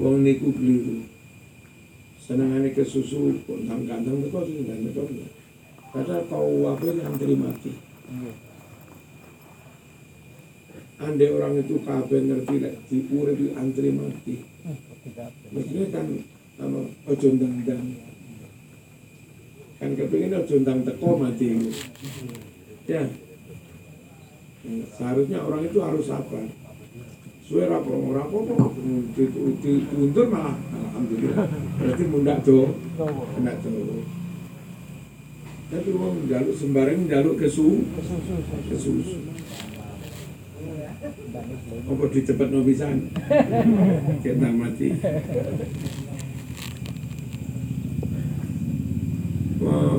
wong 0.00 0.24
niku 0.24 0.56
keliru 0.56 1.04
senengane 2.16 2.72
ke 2.72 2.80
susu 2.80 3.44
kantang-kantang 3.44 4.24
teko 4.24 4.40
sing 4.48 4.64
gak 4.64 4.80
kau 6.26 6.74
apa 6.74 6.86
antri 7.06 7.34
mati. 7.38 7.72
Nggih. 8.10 8.36
andai 11.04 11.28
orang 11.30 11.58
itu 11.58 11.82
kabeh 11.82 12.20
ngerti 12.22 12.54
lek 12.62 12.74
diurip 12.86 13.34
di 13.34 13.50
antri 13.52 13.90
mati 13.90 14.40
Tidak. 14.40 15.30
mestinya 15.50 15.84
kan 15.90 16.06
apa 16.54 16.80
ojo 17.10 17.28
ndang 17.34 17.54
kan 19.74 19.90
kepingin 19.98 20.38
ojo 20.38 20.54
ndang 20.64 20.80
teko 20.86 21.10
mati. 21.18 21.48
Ya. 22.88 23.04
Hmm, 24.64 24.84
seharusnya 24.96 25.44
orang 25.44 25.68
itu 25.68 25.76
harus 25.80 26.08
sabar. 26.08 26.46
Suwe 27.44 27.68
rapo 27.68 27.92
kok 28.48 28.72
diundur 29.60 30.26
malah 30.32 30.56
alhamdulillah. 30.56 31.48
Berarti 31.76 32.04
mundak 32.08 32.38
Tahu. 32.40 32.64
kena 33.36 33.52
tuh 33.60 34.23
tapi 35.74 35.90
mau 35.90 36.14
jaluk 36.30 36.54
sembarang 36.54 37.10
jaluk 37.10 37.34
kesu 37.34 37.82
Kesusu. 37.98 38.34
kesusu 38.70 39.18
Dan 41.34 41.50
itu. 41.50 41.74
apa 41.90 42.04
di 42.14 42.20
cepet 42.22 42.48
no 42.54 42.62
pisan? 42.62 43.10
Kita 44.22 44.48
mati. 44.54 44.88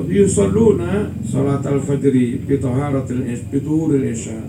Yusalluna 0.06 1.12
salat 1.20 1.60
al-fajri 1.60 2.40
bi 2.40 2.56
taharatil 2.56 3.28
is 3.28 3.44
bi 3.44 3.60
tuhuril 3.60 4.08
isya. 4.08 4.40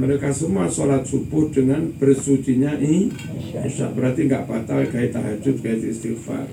Mereka 0.00 0.34
semua 0.34 0.66
sholat 0.66 1.06
subuh 1.06 1.46
dengan 1.52 1.94
bersucinya 1.94 2.74
isya. 2.82 3.86
berarti 3.94 4.26
nggak 4.26 4.50
batal 4.50 4.82
gaya 4.90 5.14
tahajud 5.14 5.62
gaya 5.62 5.78
istighfar. 5.78 6.50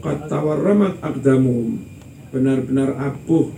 Qad 0.00 0.32
tawarramat 0.32 0.96
aqdamuhum 1.04 1.91
benar-benar 2.32 2.96
abuh 2.96 3.52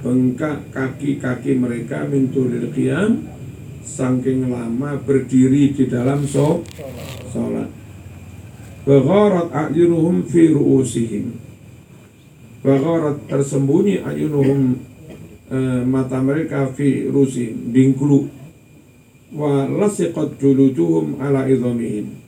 bengkak 0.00 0.72
kaki-kaki 0.72 1.58
mereka 1.58 2.06
min 2.08 2.30
tulil 2.32 2.70
qiyam 2.72 3.26
saking 3.84 4.48
lama 4.48 4.96
berdiri 5.02 5.74
di 5.74 5.84
dalam 5.90 6.24
sholat. 6.24 7.68
Bagharat 8.86 9.52
a'yunuhum 9.52 10.24
fi 10.24 10.54
ru'usihim. 10.54 11.36
Bagharat 12.64 13.28
tersembunyi 13.28 14.00
a'yunuhum 14.00 14.60
eh, 15.50 15.82
mata 15.84 16.22
mereka 16.22 16.70
fi 16.72 17.10
rusi 17.10 17.52
bingkulu 17.52 18.30
wa 19.34 19.66
lasiqat 19.66 20.38
juluduhum 20.42 21.18
ala 21.22 21.46
idhamihim 21.46 22.18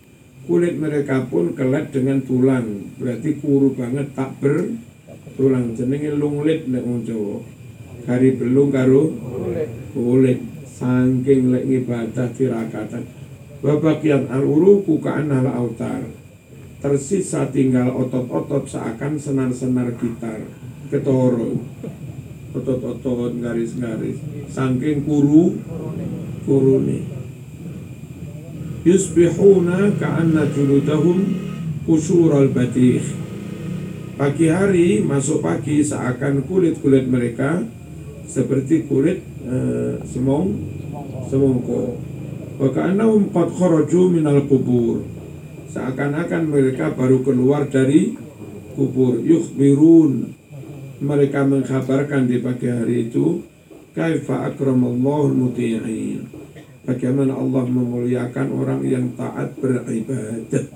kulit 0.47 0.75
mereka 0.79 1.27
pun 1.27 1.55
kelet 1.55 1.91
dengan 1.91 2.23
tulang 2.23 2.95
berarti 2.99 3.39
kuru 3.39 3.75
banget 3.75 4.11
tak 4.15 4.39
ber 4.43 4.71
tulang 5.35 5.73
jenenge 5.77 6.13
lunglit 6.17 6.69
nek 6.69 6.83
wong 6.85 7.03
Jawa. 7.07 7.39
Kari 8.03 8.35
belung 8.35 8.75
karo 8.75 9.13
kulit. 9.95 10.41
saking 10.73 11.55
lek 11.55 11.63
ibadah 11.63 12.27
tirakatan 12.35 13.07
babagian 13.63 14.27
al 14.27 14.43
uruku 14.43 14.99
ka'an 14.99 15.31
al 15.31 15.47
autar. 15.47 16.03
Tersisa 16.83 17.47
tinggal 17.55 17.95
otot-otot 17.95 18.67
seakan 18.67 19.15
senar-senar 19.15 19.95
gitar. 20.03 20.43
Ketoro. 20.91 21.63
Otot-otot 22.59 23.39
garis-garis. 23.39 24.19
Saking 24.51 25.07
kuru 25.07 25.63
kuruni 26.43 27.23
yusbihuna 28.83 29.95
ka'anna 29.95 30.51
juludahum 30.51 31.23
kusural 31.87 32.51
batih 32.51 33.22
pagi 34.23 34.47
hari 34.47 35.03
masuk 35.03 35.43
pagi 35.43 35.83
seakan 35.83 36.47
kulit-kulit 36.47 37.11
mereka 37.11 37.59
seperti 38.23 38.87
kulit 38.87 39.19
eh, 39.43 39.99
semong 40.07 40.47
semongko. 41.27 41.99
Ka'annahum 42.63 43.35
qad 43.35 43.51
kharaju 43.51 44.01
minal 44.15 44.47
kubur. 44.47 45.03
Seakan-akan 45.75 46.55
mereka 46.55 46.95
baru 46.95 47.27
keluar 47.27 47.67
dari 47.67 48.15
kubur. 48.79 49.19
Yukhbirun. 49.19 50.39
Mereka 51.03 51.43
mengkhabarkan 51.43 52.31
di 52.31 52.39
pagi 52.39 52.71
hari 52.71 53.11
itu 53.11 53.43
kaifa 53.91 54.55
akramallahu 54.55 55.35
muti'in 55.35 56.31
bagaimana 56.87 57.35
Allah 57.35 57.67
memuliakan 57.67 58.55
orang 58.55 58.87
yang 58.87 59.11
taat 59.19 59.59
beribadah. 59.59 60.71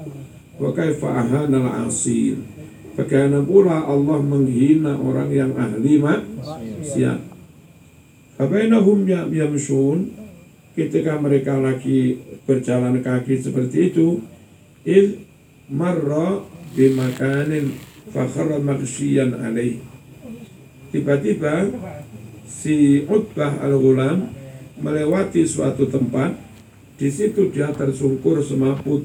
Wa 0.59 0.75
kaifa 0.75 1.15
ahana 1.15 1.87
asir 1.87 2.56
bagaimana 2.97 3.45
pula 3.45 3.85
Allah 3.85 4.19
menghina 4.25 4.97
orang 4.97 5.29
yang 5.29 5.53
ahli 5.53 6.01
maksiat. 6.01 7.21
Fabainahum 8.41 9.05
ya- 9.05 9.29
yamshun. 9.29 10.27
Ketika 10.77 11.17
mereka 11.17 11.57
lagi 11.57 12.21
berjalan 12.45 13.01
kaki 13.01 13.41
seperti 13.41 13.97
itu 13.97 14.21
id 14.85 15.25
marra 15.73 16.45
bimakanin 16.77 17.73
fakhara 18.13 18.61
maghsyian 18.61 19.33
alaih. 19.41 19.81
Tiba-tiba 20.93 21.73
si 22.45 23.09
Utbah 23.09 23.57
al-Ghulam 23.65 24.29
melewati 24.77 25.49
suatu 25.49 25.89
tempat. 25.89 26.37
Di 27.01 27.09
situ 27.09 27.49
dia 27.53 27.73
tersungkur 27.73 28.45
semaput. 28.45 29.05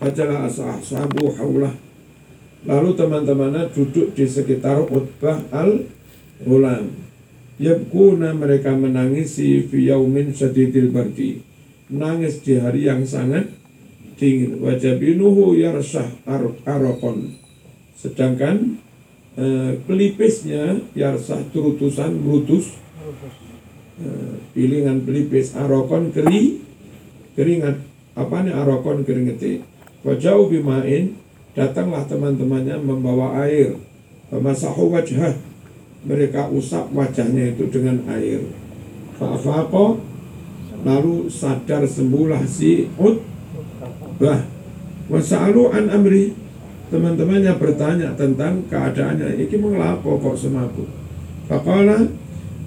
Fajalah 0.00 0.48
ashabu 0.48 1.36
haulah 1.36 1.87
Lalu 2.66 2.90
teman-temannya 2.98 3.70
duduk 3.70 4.16
di 4.18 4.26
sekitar 4.26 4.82
Utbah 4.90 5.38
al-Ghulam 5.54 6.90
Yabkuna 7.58 8.34
mereka 8.38 8.70
menangisi 8.74 9.66
fi 9.66 9.90
yaumin 9.90 10.30
syadidil 10.30 10.94
bardi. 10.94 11.42
Menangis 11.90 12.38
di 12.42 12.54
hari 12.54 12.86
yang 12.86 13.02
sangat 13.02 13.50
dingin. 14.14 14.62
Wajabinuhu 14.62 15.58
yarsah 15.58 16.06
ar 16.22 16.54
arokon 16.62 17.34
Sedangkan 17.98 18.78
eh, 19.34 19.74
pelipisnya 19.82 20.78
yarsah 20.94 21.42
turutusan 21.50 22.14
merutus 22.14 22.78
Eh, 23.98 24.34
pilingan 24.54 25.02
pelipis 25.02 25.58
arokon 25.58 26.14
keri 26.14 26.62
keringat. 27.34 27.82
Apa 28.14 28.46
nih 28.46 28.54
arokon 28.54 29.02
keringeti? 29.02 29.58
Wajau 30.06 30.46
bimain 30.46 31.18
datanglah 31.58 32.06
teman-temannya 32.06 32.78
membawa 32.78 33.42
air. 33.42 33.74
Pemasahu 34.30 34.94
wajah 34.94 35.34
mereka 36.06 36.46
usap 36.54 36.86
wajahnya 36.94 37.58
itu 37.58 37.66
dengan 37.66 37.98
air. 38.06 38.46
Fa'afaqo. 39.18 39.98
Lalu 40.86 41.26
sadar 41.26 41.82
sembuhlah 41.82 42.46
si 42.46 42.86
ut 42.94 43.18
bah. 44.22 44.46
Wasa'alu 45.10 45.74
an 45.74 45.90
amri. 45.90 46.30
Teman-temannya 46.88 47.58
bertanya 47.58 48.14
tentang 48.14 48.62
keadaannya. 48.70 49.42
Iki 49.42 49.58
mengelapo 49.58 50.22
kok 50.22 50.38
semaput 50.38 50.86
faqala 51.48 52.06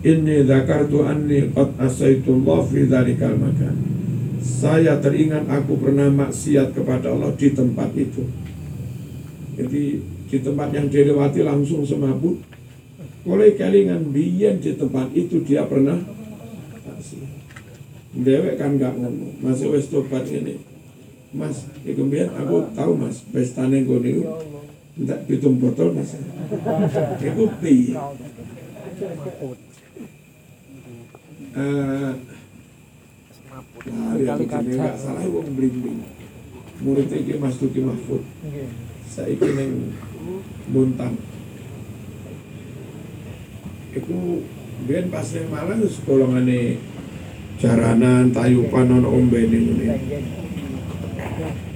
Inni 0.02 0.42
dzakartu 0.50 1.06
anni 1.06 1.54
qad 1.54 1.78
asaitullah 1.78 2.66
fi 2.66 2.90
dzalikal 2.90 3.38
makan. 3.38 3.76
Saya 4.42 4.98
teringat 4.98 5.46
aku 5.46 5.78
pernah 5.78 6.10
maksiat 6.10 6.74
kepada 6.74 7.14
Allah 7.14 7.30
di 7.38 7.54
tempat 7.54 7.94
itu. 7.94 8.26
Jadi 9.58 9.84
di 10.32 10.38
tempat 10.40 10.72
yang 10.72 10.88
dilewati 10.88 11.42
langsung 11.44 11.84
semabut. 11.84 12.40
Oleh 13.22 13.54
kelingan 13.54 14.10
biyen 14.10 14.58
di 14.58 14.74
tempat 14.74 15.14
itu 15.14 15.46
dia 15.46 15.68
pernah 15.70 16.02
maksiat. 16.82 17.30
Dewek 18.12 18.60
kan 18.60 18.76
gak 18.76 18.98
ngomong, 18.98 19.40
masih 19.40 19.72
wis 19.72 19.88
tobat 19.88 20.26
ini. 20.28 20.60
Mas, 21.32 21.70
iku 21.86 22.12
biyen 22.12 22.34
aku 22.34 22.68
tahu 22.76 22.98
mas, 22.98 23.24
pestane 23.32 23.86
nggon 23.86 24.04
niku 24.04 24.26
ndak 25.00 25.24
pitung 25.30 25.62
botol 25.62 25.96
mas. 25.96 26.18
Piye? 27.62 27.94
Eh, 31.52 32.14
Lari 33.82 34.26
aku 34.30 34.44
jenenge 34.46 34.78
gak 34.78 34.98
salah 34.98 35.26
wong 35.26 35.58
blimbing. 35.58 36.06
Murid 36.82 37.10
iki 37.14 37.38
Mas 37.38 37.58
Duki 37.58 37.82
Mahfud. 37.82 38.22
Saiki 39.12 39.50
ning 39.52 39.91
Muntang. 40.71 41.19
Iku 43.91 44.39
biyen 44.88 45.12
pas 45.12 45.28
ning 45.36 45.52
Malang 45.52 45.84
wis 45.84 46.00
golongane 46.08 46.80
jaranan 47.60 48.32
tayupan 48.32 48.88
ono 48.88 49.12
ombene 49.12 49.58
ngene. 49.60 49.88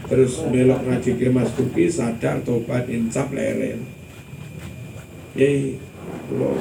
Terus 0.08 0.48
belok 0.48 0.82
ngaji 0.88 1.12
ke 1.20 1.28
Mas 1.28 1.52
Duki 1.60 1.92
sadar 1.92 2.40
tobat 2.48 2.88
insaf 2.88 3.36
leren. 3.36 3.84
Yei, 5.36 5.76
kula 6.32 6.56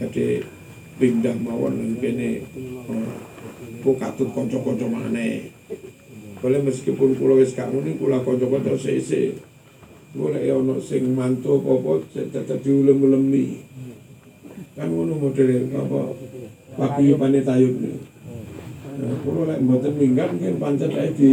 jadi 0.00 0.40
pindah 0.96 1.36
mawon 1.36 2.00
kene 2.00 2.40
kok 3.84 3.96
katut 4.00 4.32
kanca-kanca 4.32 4.86
maneh 4.88 5.52
boleh 6.42 6.60
meskipun 6.66 7.14
kula 7.14 7.38
wis 7.38 7.54
gak 7.54 7.70
ngene 7.70 7.94
kula 8.02 8.18
kanca-kanca 8.26 8.74
boleh 10.12 10.42
ya 10.44 10.60
ono 10.60 10.76
sing 10.76 11.16
mantu 11.16 11.56
apa 11.64 12.04
tetep 12.12 12.60
diulem-ulemi. 12.60 13.64
Kan 14.76 14.92
ngono 14.92 15.16
modele 15.16 15.72
apa 15.72 16.12
paguyubane 16.76 17.40
tayub 17.40 17.76
niku 17.80 18.12
Nah, 18.92 19.16
kula 19.24 19.48
lek 19.48 19.64
mboten 19.64 19.92
minggat 19.96 20.36
mungkin 20.36 20.60
pancen 20.60 20.92
ae 20.92 21.10
di 21.16 21.32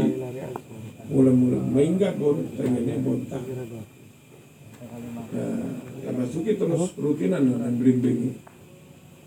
ulem-ulem 1.11 1.63
minggat 1.75 2.15
pun 2.15 2.39
tengene 2.55 3.03
bontang. 3.03 3.43
Nah, 5.35 6.13
Masuki 6.15 6.57
terus 6.57 6.97
rutinan 6.97 7.45
dengan 7.45 7.75
blimbing 7.77 8.33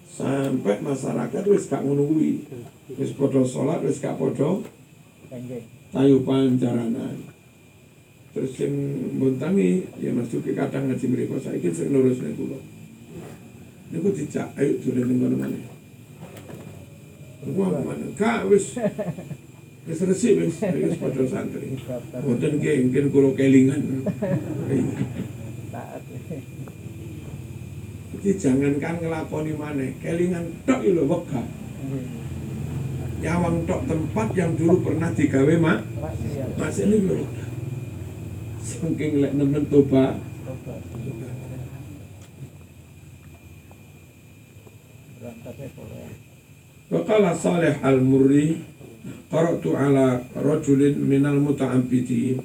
sampai 0.08 0.80
masyarakat 0.80 1.42
wis 1.44 1.68
gak 1.68 1.84
ngono 1.84 2.08
kuwi. 2.08 2.48
Wis 2.96 3.12
padha 3.14 3.44
salat 3.44 3.84
wis 3.84 4.00
gak 4.00 4.16
padha 4.16 4.64
tayupan 5.92 6.60
jaranan 6.60 7.16
terus 8.32 8.52
sing 8.56 8.72
mbuntangi 9.16 9.84
ya 10.00 10.12
masuki 10.12 10.56
kadang 10.56 10.88
ngaji 10.88 11.06
mriku 11.08 11.36
saiki 11.40 11.68
sing 11.72 11.92
nurusne 11.92 12.32
kula 12.36 12.56
niku 13.92 14.08
dicak 14.12 14.48
ayo 14.56 14.76
dolen 14.80 15.04
ning 15.08 15.18
kono 15.20 15.36
maneh 15.36 15.72
Wah, 17.42 17.74
mana? 17.74 18.06
Kak, 18.14 18.46
wis 18.46 18.78
wis 19.82 19.98
resik 20.06 20.38
wis 20.38 20.62
wis 20.62 20.94
padha 20.94 21.26
santri. 21.26 21.74
Mboten 22.22 22.62
nggih 22.62 22.86
mungkin 22.86 23.06
kula 23.10 23.30
kelingan. 23.34 23.82
Jadi 28.14 28.30
jangankan 28.38 28.94
ngelakoni 29.02 29.58
maneh, 29.58 29.90
kelingan 29.98 30.54
tok 30.62 30.86
iki 30.86 30.94
lho 30.94 31.02
wegah. 31.10 31.42
Nyawang 33.22 33.62
tok 33.70 33.86
tempat 33.86 34.28
yang 34.34 34.52
dulu 34.58 34.82
pernah 34.82 35.14
digawe 35.14 35.54
mak. 35.62 35.80
Masih 36.58 36.90
ini 36.90 36.98
lho. 37.06 37.22
Saking 38.58 39.22
lek 39.22 39.32
nemen 39.38 39.64
toba. 39.70 40.18
Waqala 46.92 47.32
Salih 47.32 47.72
Al-Murri 47.80 48.60
Qara'tu 49.32 49.72
ala 49.72 50.20
rajulin 50.36 50.98
minal 51.00 51.40
muta'abbidin. 51.40 52.42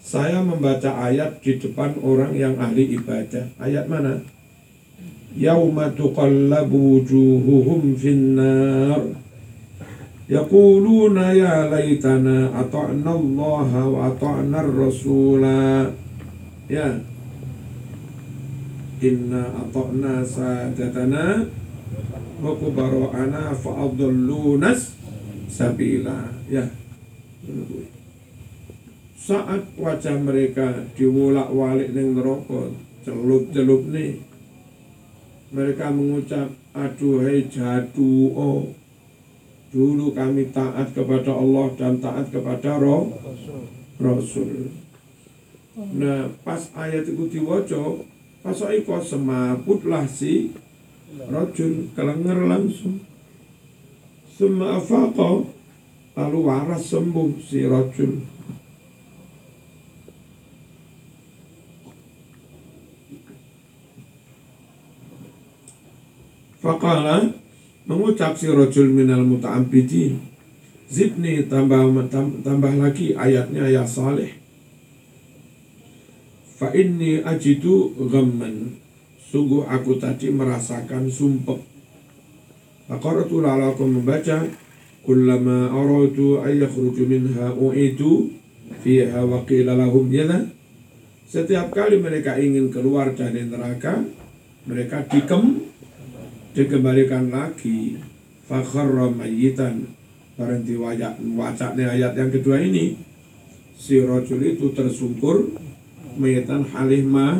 Saya 0.00 0.42
membaca 0.42 0.96
ayat 1.06 1.38
di 1.44 1.60
depan 1.60 1.94
orang 2.02 2.34
yang 2.34 2.58
ahli 2.58 2.98
ibadah. 2.98 3.46
Ayat 3.60 3.86
mana? 3.86 4.18
Yawma 5.36 5.94
tuqallabu 5.94 6.98
wujuhuhum 6.98 7.94
finnar 7.94 9.29
Yaquluna 10.30 11.34
ya 11.34 11.66
laytana 11.66 12.54
ata'na 12.54 13.10
Allah 13.10 13.70
wa 13.82 14.14
ata'na 14.14 14.62
rasula 14.62 15.90
Ya. 16.70 17.02
Inna 19.02 19.42
ata'na 19.42 20.22
sadatana 20.22 21.50
wa 22.38 22.54
kubara'ana 22.54 23.50
fa'adallunas 23.50 24.94
sabila. 25.50 26.30
Ya. 26.46 26.62
Saat 29.18 29.66
wajah 29.74 30.14
mereka 30.14 30.86
diwolak-walik 30.94 31.90
ning 31.90 32.14
neraka 32.14 32.70
celup-celup 33.02 33.90
nih. 33.90 34.22
Mereka 35.50 35.90
mengucap 35.90 36.54
aduhai 36.70 37.50
jadu 37.50 38.30
oh 38.30 38.78
dulu 39.70 40.10
kami 40.10 40.50
taat 40.50 40.90
kepada 40.90 41.30
Allah 41.30 41.70
dan 41.78 42.02
taat 42.02 42.26
kepada 42.34 42.78
roh 42.82 43.14
Rasul. 44.02 44.74
Nah 45.78 46.26
pas 46.42 46.60
ayat 46.74 47.06
itu 47.06 47.30
diwaca 47.30 48.02
pas 48.42 48.58
iku 48.74 48.98
semaputlah 48.98 50.04
si 50.10 50.50
rajul 51.30 51.92
kelenger 51.94 52.38
langsung 52.46 53.02
Summa 54.30 54.80
afaqa 54.80 55.44
lalu 56.16 56.38
waras 56.48 56.88
sembuh 56.88 57.36
si 57.38 57.68
rajul 57.68 58.24
Faqala 66.60 67.40
mengucap 67.88 68.36
si 68.36 68.50
rajul 68.50 68.90
minal 68.92 69.24
muta'abbidin 69.24 70.30
Zidni 70.90 71.46
tambah 71.46 71.86
tam- 72.10 72.42
tambah 72.42 72.74
lagi 72.74 73.14
ayatnya 73.14 73.62
ya 73.70 73.86
saleh. 73.86 74.34
Fa 76.58 76.74
inni 76.74 77.22
ajidu 77.22 77.94
ghamman. 78.10 78.74
Sungguh 79.30 79.62
aku 79.62 80.02
tadi 80.02 80.34
merasakan 80.34 81.06
sumpek. 81.06 81.62
Faqaratu 82.90 83.38
lalu 83.38 83.70
aku 83.70 83.86
membaca 83.86 84.42
Kullama 85.06 85.70
aradu 85.70 86.42
ayakhruju 86.42 87.06
minha 87.06 87.54
u'idu 87.54 88.34
Fiha 88.82 89.22
wa 89.22 89.46
qila 89.46 89.78
lahum 89.78 90.10
yala 90.10 90.50
Setiap 91.30 91.70
kali 91.70 92.02
mereka 92.02 92.34
ingin 92.34 92.66
keluar 92.74 93.14
dari 93.14 93.46
neraka 93.46 94.02
Mereka 94.66 95.06
dikem 95.06 95.69
Dikembalikan 96.50 97.30
lagi. 97.30 98.02
Fakharra 98.50 99.06
mayyitan. 99.14 99.86
Barang 100.34 100.66
diwajak 100.66 101.20
wacaknya 101.38 101.94
ayat 101.94 102.18
yang 102.18 102.30
kedua 102.34 102.58
ini. 102.58 102.98
Si 103.78 104.02
rojul 104.02 104.42
itu 104.42 104.74
tersungkur. 104.74 105.54
Mayitan 106.18 106.66
halih 106.66 107.06
ma 107.06 107.38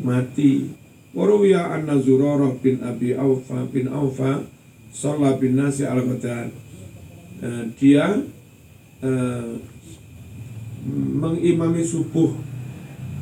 mati. 0.00 0.72
Waruya 1.10 1.74
anna 1.74 1.98
Zurarah 1.98 2.54
bin 2.62 2.78
Abi 2.80 3.18
Aufa 3.18 3.66
bin 3.66 3.90
Aufa 3.90 4.46
Sholat 4.94 5.42
bin 5.42 5.58
Nasi 5.58 5.82
al 5.82 5.98
Eh, 7.40 7.64
Dia 7.80 8.20
eh, 9.00 9.52
Mengimami 11.18 11.82
subuh 11.82 12.30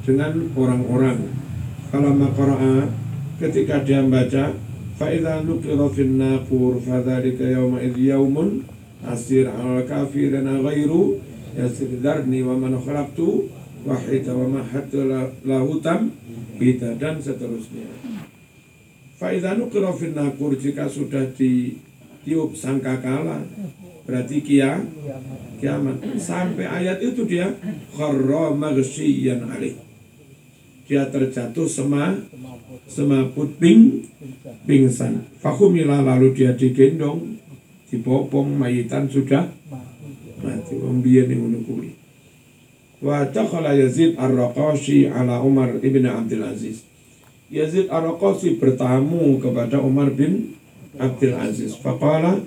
Dengan 0.04 0.52
orang-orang. 0.52 1.32
Kalau 1.88 2.12
makara'a 2.12 2.92
Ketika 3.40 3.80
dia 3.86 4.04
membaca 4.04 4.52
Fin 4.98 6.18
naqur 6.18 6.82
Fadhalika 6.82 7.46
yawma 7.46 7.78
idh 7.78 7.98
yawmun 7.98 8.66
Asir 9.06 9.46
al 9.46 9.86
kafirina 9.86 10.58
ghairu 10.58 11.22
Yasir 11.54 12.02
dharni 12.02 12.42
wa 12.42 12.58
man 12.58 12.74
khalaqtu 12.74 13.46
Wahida 13.86 14.34
wa 14.34 14.58
mahattu 14.58 15.06
lahutam 15.46 16.10
Bida 16.58 16.98
dan 16.98 17.22
seterusnya 17.22 17.86
Fa'idha 19.22 19.54
nukira 19.54 19.94
fin 19.94 20.18
naqur 20.18 20.58
Jika 20.58 20.90
sudah 20.90 21.30
ditiup 21.30 22.58
sangkakala 22.58 23.46
Berarti 24.02 24.42
kia 24.42 24.82
Kiamat. 25.62 26.02
Sampai 26.18 26.66
ayat 26.66 26.98
itu 26.98 27.22
dia 27.22 27.54
Kharra 27.94 28.50
maghsyiyan 28.50 29.46
alih 29.46 29.87
Dia 30.88 31.04
terjatuh 31.12 31.68
sema 31.68 32.16
Semaput. 32.88 33.52
ping 33.60 34.08
pingsan. 34.64 35.28
Fakumila 35.36 36.00
lalu 36.00 36.32
dia 36.32 36.56
digendong, 36.56 37.36
dibopong 37.92 38.56
mayitan 38.56 39.04
sudah 39.04 39.52
Mati. 40.38 40.74
Membiyen 40.78 41.34
yang 41.34 41.42
menunggu. 41.50 41.90
Wa 43.02 43.26
takhala 43.30 43.74
Yazid 43.74 44.14
Ar-Raqashi 44.18 45.10
ala 45.10 45.42
Umar 45.42 45.78
ibn 45.82 46.06
Abdul 46.06 46.46
Aziz. 46.46 46.86
Yazid 47.50 47.90
Ar-Raqashi 47.90 48.58
bertamu 48.58 49.38
kepada 49.42 49.82
Umar 49.82 50.14
bin 50.14 50.54
Abdul 50.98 51.34
Aziz. 51.34 51.74
Faqala, 51.78 52.38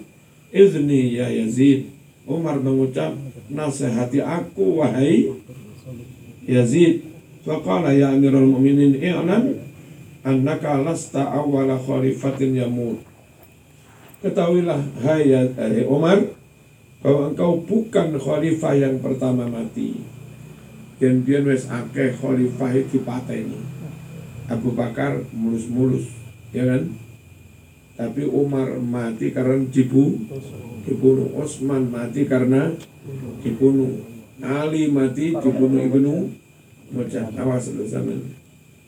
izni 0.51 1.19
ya 1.19 1.27
Yazid. 1.31 1.91
Umar 2.23 2.59
mengucap, 2.63 3.11
nasihati 3.51 4.23
aku 4.23 4.79
wahai 4.79 5.31
Yazid. 6.47 7.10
Faqala 7.41 7.89
ya 7.89 8.13
Amirul 8.13 8.53
Mu'minin 8.53 9.01
i'lam 9.01 9.57
annaka 10.21 10.77
lasta 10.85 11.25
awwala 11.25 11.73
khalifatin 11.73 12.53
yamut. 12.53 13.01
Ketahuilah 14.21 14.77
hai 15.01 15.33
ya- 15.33 15.49
hai 15.57 15.81
Umar 15.89 16.21
bahwa 17.01 17.33
engkau 17.33 17.65
bukan 17.65 18.13
khalifah 18.21 18.77
yang 18.77 19.01
pertama 19.01 19.49
mati. 19.49 20.05
Dan 21.01 21.25
dia 21.25 21.41
wis 21.41 21.65
akeh 21.65 22.13
khalifah 22.13 22.77
iki 22.77 23.01
pateni. 23.01 23.57
Abu 24.45 24.77
Bakar 24.77 25.25
mulus-mulus, 25.33 26.13
ya 26.53 26.69
kan? 26.69 26.93
Tapi 27.97 28.29
Umar 28.29 28.77
mati 28.77 29.33
karena 29.33 29.65
dibu, 29.65 30.29
dibunuh. 30.85 31.33
Utsman 31.41 31.89
mati 31.89 32.29
karena 32.29 32.69
dibunuh. 33.41 34.05
Ali 34.45 34.93
mati 34.93 35.33
dibunuh 35.33 35.81
Ibnu 35.81 36.40
Lu 36.91 37.07
zaman. 37.87 38.19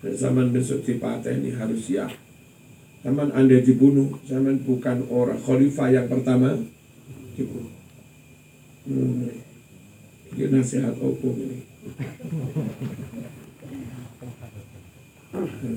Zaman 0.03 0.51
besok 0.51 0.83
dipateni 0.83 1.55
harus 1.55 1.87
siap. 1.87 2.11
Zaman 3.03 3.31
anda 3.31 3.59
dibunuh, 3.59 4.19
zaman 4.27 4.63
bukan 4.63 5.07
orang 5.07 5.39
khalifah 5.39 5.91
yang 5.91 6.07
pertama 6.11 6.55
dibunuh. 7.35 7.71
Hmm. 8.83 9.31
Ini 10.35 10.51
nasihat 10.51 10.95
hukum 10.99 11.35
ini. 11.39 11.59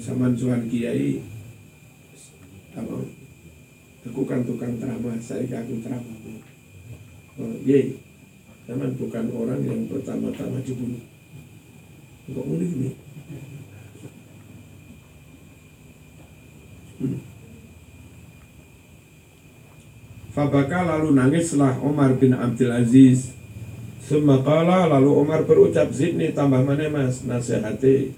Zaman 0.03 0.33
Tuhan 0.35 0.66
Kiai, 0.70 1.22
apa? 2.74 2.99
Aku 4.07 4.22
kan 4.22 4.47
tukang 4.47 4.79
drama, 4.79 5.18
saya 5.18 5.43
aku 5.62 5.83
drama. 5.83 6.14
Oh, 7.37 7.55
ye, 7.66 7.99
zaman 8.70 8.95
bukan 8.95 9.27
orang 9.35 9.61
yang 9.66 9.83
pertama-tama 9.91 10.62
dibunuh. 10.62 11.16
Kok 12.27 12.43
unik 12.43 12.72
nih? 12.74 12.95
Fabaka 20.35 20.85
lalu 20.85 21.14
nangislah 21.14 21.79
Umar 21.81 22.18
bin 22.18 22.35
Abdul 22.35 22.74
Aziz. 22.74 23.31
Summa 24.03 24.43
qala 24.43 24.91
lalu 24.91 25.11
Umar 25.22 25.47
berucap 25.47 25.95
Zidni 25.95 26.35
tambah 26.35 26.66
mana 26.66 26.91
mas? 26.91 27.22
Nasihati. 27.22 28.11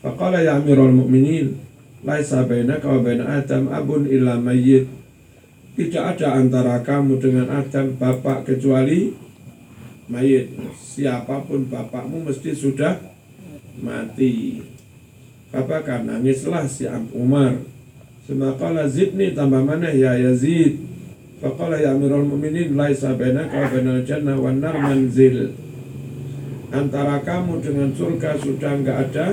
Faqala 0.00 0.44
ya 0.44 0.60
amirul 0.60 0.92
mu'minin 0.92 1.56
Laisa 2.04 2.44
bainaka 2.44 2.86
wa 2.86 3.00
baina 3.00 3.40
Adam 3.40 3.72
abun 3.72 4.04
illa 4.06 4.36
mayyit. 4.40 4.88
Tidak 5.76 6.04
ada 6.16 6.40
antara 6.40 6.80
kamu 6.80 7.20
dengan 7.20 7.52
Adam 7.52 8.00
bapak 8.00 8.48
kecuali 8.48 9.12
mayit 10.08 10.56
Siapa 10.72 11.44
pun 11.44 11.68
bapakmu 11.68 12.24
mesti 12.24 12.56
sudah 12.56 13.15
mati 13.82 14.62
Katakan 15.52 16.08
nangislah 16.08 16.64
si 16.68 16.84
Umar 17.16 17.60
Semakala 18.26 18.90
zidni 18.90 19.32
tambah 19.32 19.62
mana 19.62 19.92
ya 19.92 20.18
Yazid 20.18 20.86
Faqala 21.36 21.76
ya 21.76 21.92
Amirul 21.92 22.24
Mukminin 22.24 22.80
laisa 22.80 23.12
bainaka 23.12 23.60
wa 23.60 23.68
bainal 23.68 24.00
jannah 24.08 24.40
manzil. 24.80 25.52
Antara 26.72 27.20
kamu 27.20 27.60
dengan 27.60 27.92
surga 27.92 28.40
sudah 28.40 28.72
nggak 28.80 28.98
ada 29.08 29.26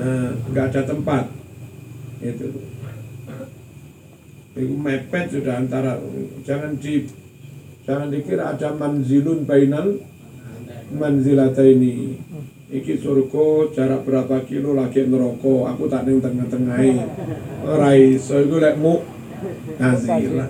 eh, 0.00 0.30
nggak 0.48 0.66
ada 0.72 0.82
tempat. 0.88 1.24
Itu. 2.24 2.48
Itu 4.56 4.74
mepet 4.80 5.36
sudah 5.36 5.60
antara 5.60 6.00
jangan 6.48 6.80
di 6.80 7.04
jangan 7.84 8.08
dikira 8.08 8.56
ada 8.56 8.72
manzilun 8.72 9.44
bainal 9.44 10.00
manzilata 10.96 11.60
ini. 11.60 12.16
Iki 12.72 13.04
surga 13.04 13.68
jarak 13.76 14.08
berapa 14.08 14.48
kilo 14.48 14.72
lagi 14.72 15.04
neraka, 15.04 15.76
aku 15.76 15.92
tak 15.92 16.08
ning 16.08 16.24
tengah-tengahe. 16.24 17.04
Ora 17.68 17.92
iso. 17.92 18.40
Iku 18.40 18.56
lek 18.64 18.80
mu 18.80 19.04
nazilah 19.76 20.48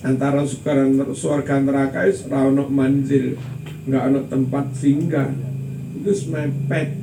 antara 0.00 0.40
surga, 0.40 1.04
surga 1.12 1.60
neraka 1.60 2.08
itu 2.08 2.32
ora 2.32 2.48
ono 2.48 2.64
manzil. 2.64 3.36
Nggak 3.84 4.04
ono 4.08 4.20
tempat 4.32 4.72
singgah. 4.72 5.28
Itu 6.00 6.16
semepet 6.16 6.96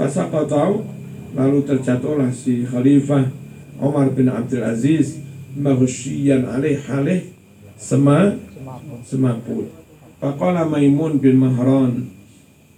fasaqatau 0.00 0.88
lalu 1.36 1.58
terjatuhlah 1.68 2.32
si 2.32 2.64
khalifah 2.64 3.28
Umar 3.76 4.08
bin 4.16 4.32
Abdul 4.32 4.64
Aziz 4.64 5.20
maghsyian 5.52 6.48
alaih 6.48 6.80
halih 6.88 7.28
sema 7.76 8.40
semaput. 9.04 9.68
Faqala 10.16 10.64
Maimun 10.64 11.18
bin 11.18 11.36
Mahran 11.36 12.11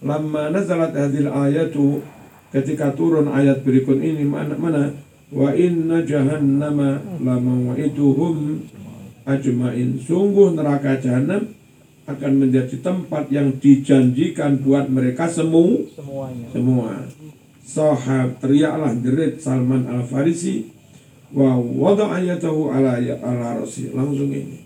lamma 0.05 0.53
nazalat 0.53 0.93
hadil 0.93 1.33
ayatu 1.33 2.05
ketika 2.53 2.93
turun 2.93 3.33
ayat 3.33 3.65
berikut 3.65 3.99
ini 3.99 4.23
mana 4.29 4.55
mana? 4.55 4.93
Wa 5.33 5.51
inna 5.57 6.05
jahannama 6.05 7.03
la 7.19 7.35
maw'iduhum 7.41 8.63
ajmain. 9.27 9.99
Sungguh 9.99 10.55
neraka 10.55 11.01
jahanam 11.01 11.51
akan 12.05 12.33
menjadi 12.37 12.85
tempat 12.85 13.33
yang 13.33 13.57
dijanjikan 13.57 14.61
buat 14.61 14.93
mereka 14.93 15.25
semua 15.25 15.89
semuanya. 15.97 16.47
semua. 16.53 16.91
Sahab 17.65 18.37
teriaklah 18.45 18.93
jerit 19.01 19.41
Salman 19.41 19.89
Al 19.89 20.05
Farisi 20.05 20.69
wa 21.33 21.57
wada 21.57 22.13
ayatahu 22.13 22.71
ala 22.71 23.01
ala 23.01 23.59
rasi 23.59 23.91
langsung 23.91 24.31
ini 24.31 24.63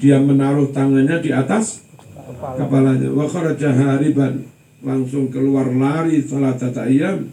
dia 0.00 0.16
menaruh 0.16 0.72
tangannya 0.72 1.20
di 1.20 1.30
atas 1.30 1.84
kepala 2.30 2.56
kepalanya. 2.96 3.08
Wa 3.12 3.26
kharaja 3.28 3.70
hariban 3.72 4.48
langsung 4.80 5.28
keluar 5.28 5.68
lari 5.68 6.24
salah 6.24 6.56
tata 6.56 6.88
ayam 6.88 7.28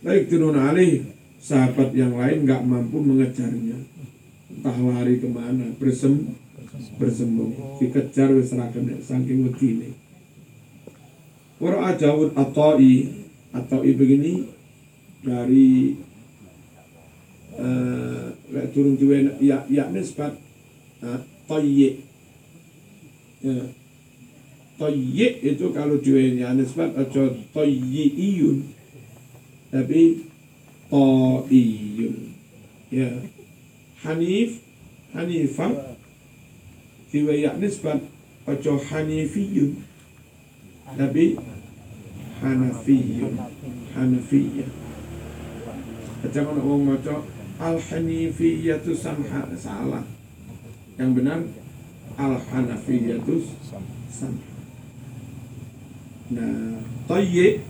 baik 0.00 0.32
turun 0.32 0.56
alih 0.56 1.04
sahabat 1.36 1.92
yang 1.92 2.16
lain 2.16 2.48
nggak 2.48 2.64
mampu 2.64 2.96
mengejarnya. 3.00 3.76
Entah 4.48 4.76
lari 4.80 5.20
ke 5.20 5.28
mana 5.28 5.68
bersem 5.76 6.32
bersembunyi 6.96 7.80
dikejar 7.80 8.32
wis 8.36 8.52
ra 8.56 8.68
kena 8.72 8.96
saking 9.00 9.48
wedine 9.48 9.96
Wara 11.56 11.96
Dawud 11.96 12.36
Atoi 12.36 13.24
Atoi 13.52 13.96
begini 13.96 14.44
dari 15.24 15.96
lek 18.52 18.66
turun 18.76 18.94
duwe 19.00 19.24
ya 19.40 19.64
ya 19.68 19.88
nisbat 19.88 20.36
uh, 21.00 21.20
toyik 21.46 22.02
ya. 23.40 23.64
Toyik 24.76 25.32
itu 25.40 25.66
kalau 25.72 25.96
jualnya 26.02 26.52
nisbat 26.52 26.92
aja 26.92 27.32
toyiyun 27.54 28.66
tapi 29.72 30.26
toiyun. 30.90 32.16
Ya. 32.92 33.10
Hanif 34.06 34.62
Hanifah 35.16 35.96
riwayat 37.10 37.56
nisbat 37.58 38.04
aja 38.46 38.74
Hanifiyun. 38.76 39.80
Tapi 40.86 41.40
Hanafiyun. 42.44 43.34
Hanafiyah. 43.96 44.70
Jangan 46.26 46.58
maca 46.60 47.22
al 47.56 47.80
Hanifiyatu 47.80 48.92
samha 48.92 49.46
salah 49.56 50.15
yang 50.96 51.12
benar 51.12 51.44
al 52.16 52.34
Hanafiyatu 52.40 53.44
samha 53.60 54.56
Nah, 56.26 56.82
toyik 57.06 57.62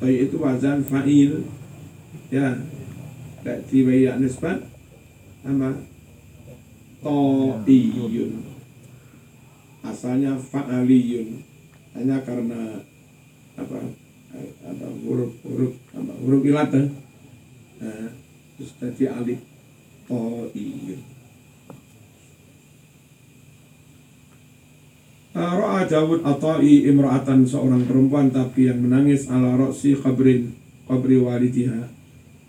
Toyik 0.00 0.20
itu 0.32 0.36
wazan 0.40 0.80
fa'il 0.80 1.44
Ya 2.32 2.56
Tak 3.44 3.68
tibayak 3.68 4.16
nisbat 4.24 4.64
Apa? 5.44 5.84
To'iyun 7.04 8.40
Asalnya 9.84 10.40
fa'aliyun 10.40 11.44
Hanya 11.92 12.24
karena 12.24 12.80
Apa? 13.60 13.84
Apa 14.64 14.86
huruf 15.04 15.36
huruf 15.44 15.74
apa 15.90 16.12
huruf 16.22 16.42
ilat 16.46 16.70
eh? 16.72 16.88
Nah, 17.82 18.08
terus 18.56 18.72
tadi 18.80 19.04
alif 19.10 19.40
To'iyun 20.08 21.19
Ra'a 25.40 25.88
Dawud 25.88 26.20
Atai 26.26 26.84
imra'atan 26.90 27.48
seorang 27.48 27.88
perempuan 27.88 28.28
tapi 28.28 28.68
yang 28.68 28.84
menangis 28.84 29.30
ala 29.32 29.56
roksi 29.56 29.96
kabrin 29.96 30.52
kabri 30.84 31.16
walidiha. 31.16 31.88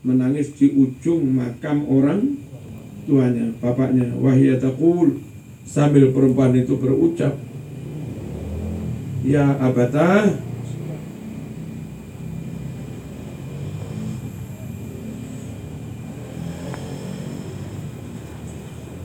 Menangis 0.02 0.58
di 0.58 0.74
ujung 0.74 1.38
makam 1.38 1.86
orang 1.88 2.36
tuanya 3.06 3.54
bapaknya. 3.62 4.12
Wahia 4.18 4.58
taqul 4.58 5.22
sambil 5.64 6.10
perempuan 6.12 6.58
itu 6.58 6.76
berucap 6.76 7.38
ya 9.22 9.56
abata 9.62 10.42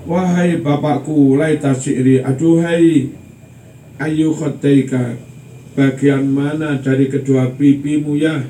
Wahai 0.06 0.62
bapakku, 0.62 1.34
laita 1.34 1.74
syi'ri, 1.74 2.22
aduhai 2.22 3.10
ayu 3.96 4.32
khotaika 4.36 5.16
bagian 5.72 6.28
mana 6.28 6.80
dari 6.80 7.08
kedua 7.08 7.52
pipimu 7.56 8.16
ya? 8.16 8.44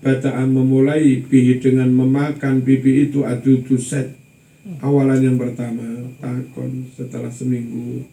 Bataan 0.00 0.56
memulai 0.56 1.20
bihi 1.20 1.60
dengan 1.60 1.92
memakan 1.92 2.64
pipi 2.64 3.10
itu 3.10 3.20
adu 3.20 3.60
set 3.76 4.16
awalan 4.80 5.20
yang 5.20 5.36
pertama 5.36 6.08
takon 6.18 6.88
setelah 6.96 7.28
seminggu. 7.28 8.08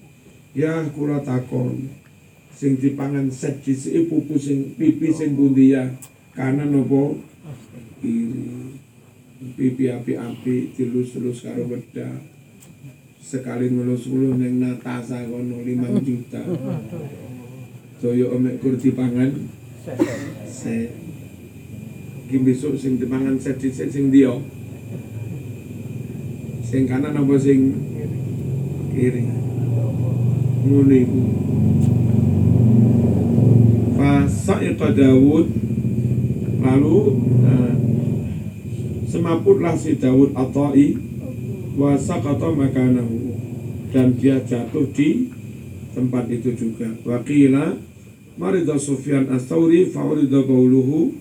Ya 0.51 0.83
kula 0.91 1.23
takon. 1.23 1.87
Sing 2.57 2.75
dipangan 2.81 3.29
set 3.29 3.61
jisi 3.63 4.09
pupu 4.09 4.35
sing 4.35 4.75
pipi 4.75 5.13
sing 5.13 5.37
pundi 5.37 5.77
ya? 5.77 5.87
Kanan 6.35 6.75
nopo? 6.75 7.23
Pipi 9.57 9.85
api-api 9.89 10.75
dilus-lus 10.75 11.45
karo 11.45 11.71
wedak 11.71 12.36
sekali 13.27 13.67
ngelus-ngelus 13.67 14.39
neng 14.39 14.63
Natasa 14.63 15.27
kono 15.27 15.59
5 15.59 15.99
juta. 16.07 16.39
Toyo 17.99 18.31
omek 18.39 18.63
kur 18.63 18.79
dipangan. 18.79 19.35
Se 20.47 20.95
Iki 22.27 22.43
besok 22.43 22.75
sing 22.75 22.99
dipangan 22.99 23.39
set 23.39 23.55
dhisik 23.55 23.87
sing 23.87 24.11
dia 24.11 24.35
sing 26.59 26.83
kanan 26.83 27.15
apa 27.15 27.35
sing 27.39 27.71
kiri? 28.91 29.23
Ngono 30.67 30.91
iku. 30.91 31.21
Fasaiqa 33.95 34.91
Dawud 34.91 35.47
lalu 36.59 36.99
eh, 37.47 37.73
semaputlah 39.07 39.79
si 39.79 39.95
Dawud 39.95 40.35
Atai 40.35 41.06
wa 41.77 41.93
saqata 41.93 42.49
makanahu. 42.49 43.37
Dan 43.93 44.17
dia 44.19 44.41
jatuh 44.43 44.89
di 44.91 45.31
tempat 45.95 46.27
itu 46.27 46.51
juga. 46.57 46.91
Wakila 47.07 47.77
marida 48.35 48.75
Sufyan 48.75 49.31
As-Tsauri 49.31 49.87
fa'urida 49.93 50.43
bauluhu 50.43 51.15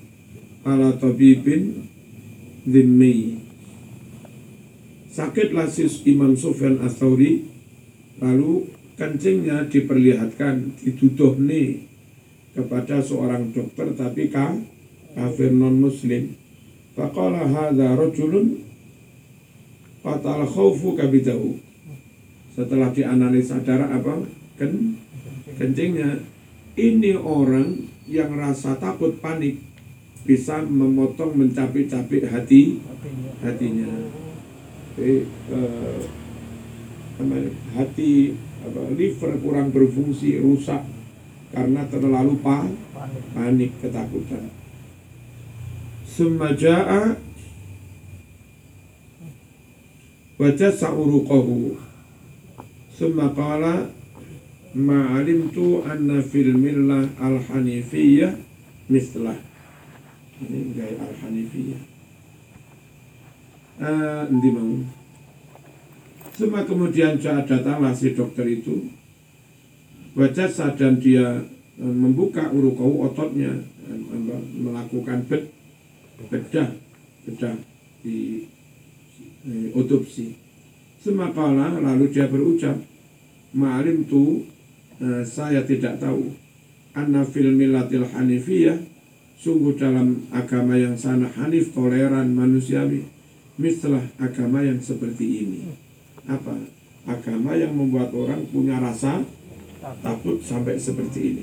ala 0.67 0.97
tabibin 0.99 1.87
dhimmi. 2.67 3.39
Sakitlah 5.15 5.71
si 5.71 5.87
Imam 6.11 6.35
Sufyan 6.35 6.83
As-Tsauri 6.83 7.47
lalu 8.19 8.69
kencingnya 8.97 9.69
diperlihatkan 9.69 10.77
dituduh 10.81 11.37
nih 11.37 11.85
kepada 12.57 13.05
seorang 13.05 13.53
dokter 13.53 13.93
tapi 13.93 14.33
ka, 14.33 14.57
kafir 15.13 15.53
non 15.53 15.77
muslim 15.77 16.33
faqala 16.97 17.45
hadza 17.45 17.93
rajulun 17.93 18.66
fatal 20.07 20.47
khaufu 20.47 20.95
kabidahu 20.95 21.59
setelah 22.55 22.95
dianalisa 22.95 23.59
darah 23.67 23.91
apa? 23.91 24.23
Ken 24.55 24.95
kencingnya. 25.59 26.23
Ini 26.77 27.17
orang 27.17 27.89
yang 28.05 28.37
rasa 28.37 28.77
takut 28.77 29.17
panik 29.19 29.59
bisa 30.29 30.61
memotong 30.61 31.33
mencapik-capik 31.33 32.29
hati 32.29 32.77
Hatinya. 33.41 33.89
Jadi, 34.97 35.25
eh, 35.53 36.01
hati 37.73 38.37
apa, 38.61 38.83
liver 38.93 39.33
kurang 39.41 39.73
berfungsi 39.73 40.37
rusak 40.41 40.85
karena 41.53 41.89
terlalu 41.89 42.37
pa, 42.45 42.69
Panik. 42.69 43.23
panik 43.33 43.71
ketakutan. 43.81 44.53
Semaja'a 46.05 47.26
wajah 50.37 50.73
sa'uruqahu 50.73 51.77
summa 52.93 53.33
qala 53.33 53.89
ma'alimtu 54.77 55.85
anna 55.85 56.21
fil 56.21 56.53
millah 56.57 57.09
al-hanifiyah 57.17 58.37
mislah 58.93 59.37
ini 60.45 60.77
gaya 60.77 61.01
al-hanifiyah 61.01 61.81
endi 64.31 64.51
mau? 64.53 64.81
Semua 66.37 66.69
kemudian 66.69 67.17
ja- 67.17 67.45
datanglah 67.45 67.97
si 67.97 68.13
dokter 68.13 68.45
itu 68.45 68.93
Wajah 70.17 70.49
dan 70.81 70.97
dia 70.97 71.45
eh, 71.77 71.85
membuka 71.85 72.49
urukau 72.49 73.05
ototnya 73.05 73.53
eh, 73.85 74.01
melakukan 74.57 75.29
bed, 75.29 75.53
bedah 76.33 76.73
bedah 77.29 77.57
di 78.01 78.49
otopsi. 79.75 80.35
Semakala 80.99 81.79
lalu 81.79 82.11
dia 82.11 82.27
berucap 82.27 82.75
Ma'alim 83.57 84.05
tu 84.11 84.43
eh, 84.99 85.23
saya 85.23 85.63
tidak 85.63 86.03
tahu. 86.03 86.35
Anna 86.97 87.23
fil 87.23 87.53
millatil 87.53 88.09
hanifiyah 88.09 88.77
Sungguh 89.37 89.77
dalam 89.77 90.25
agama 90.33 90.81
yang 90.81 90.97
sana 90.97 91.29
hanif 91.29 91.77
toleran 91.77 92.33
manusiawi 92.33 93.05
Mislah 93.61 94.01
agama 94.17 94.65
yang 94.65 94.81
seperti 94.81 95.45
ini. 95.45 95.61
Apa? 96.25 96.57
Agama 97.07 97.53
yang 97.55 97.77
membuat 97.77 98.13
orang 98.17 98.49
punya 98.49 98.81
rasa 98.81 99.23
takut 100.03 100.41
sampai 100.43 100.81
seperti 100.81 101.21
ini. 101.37 101.43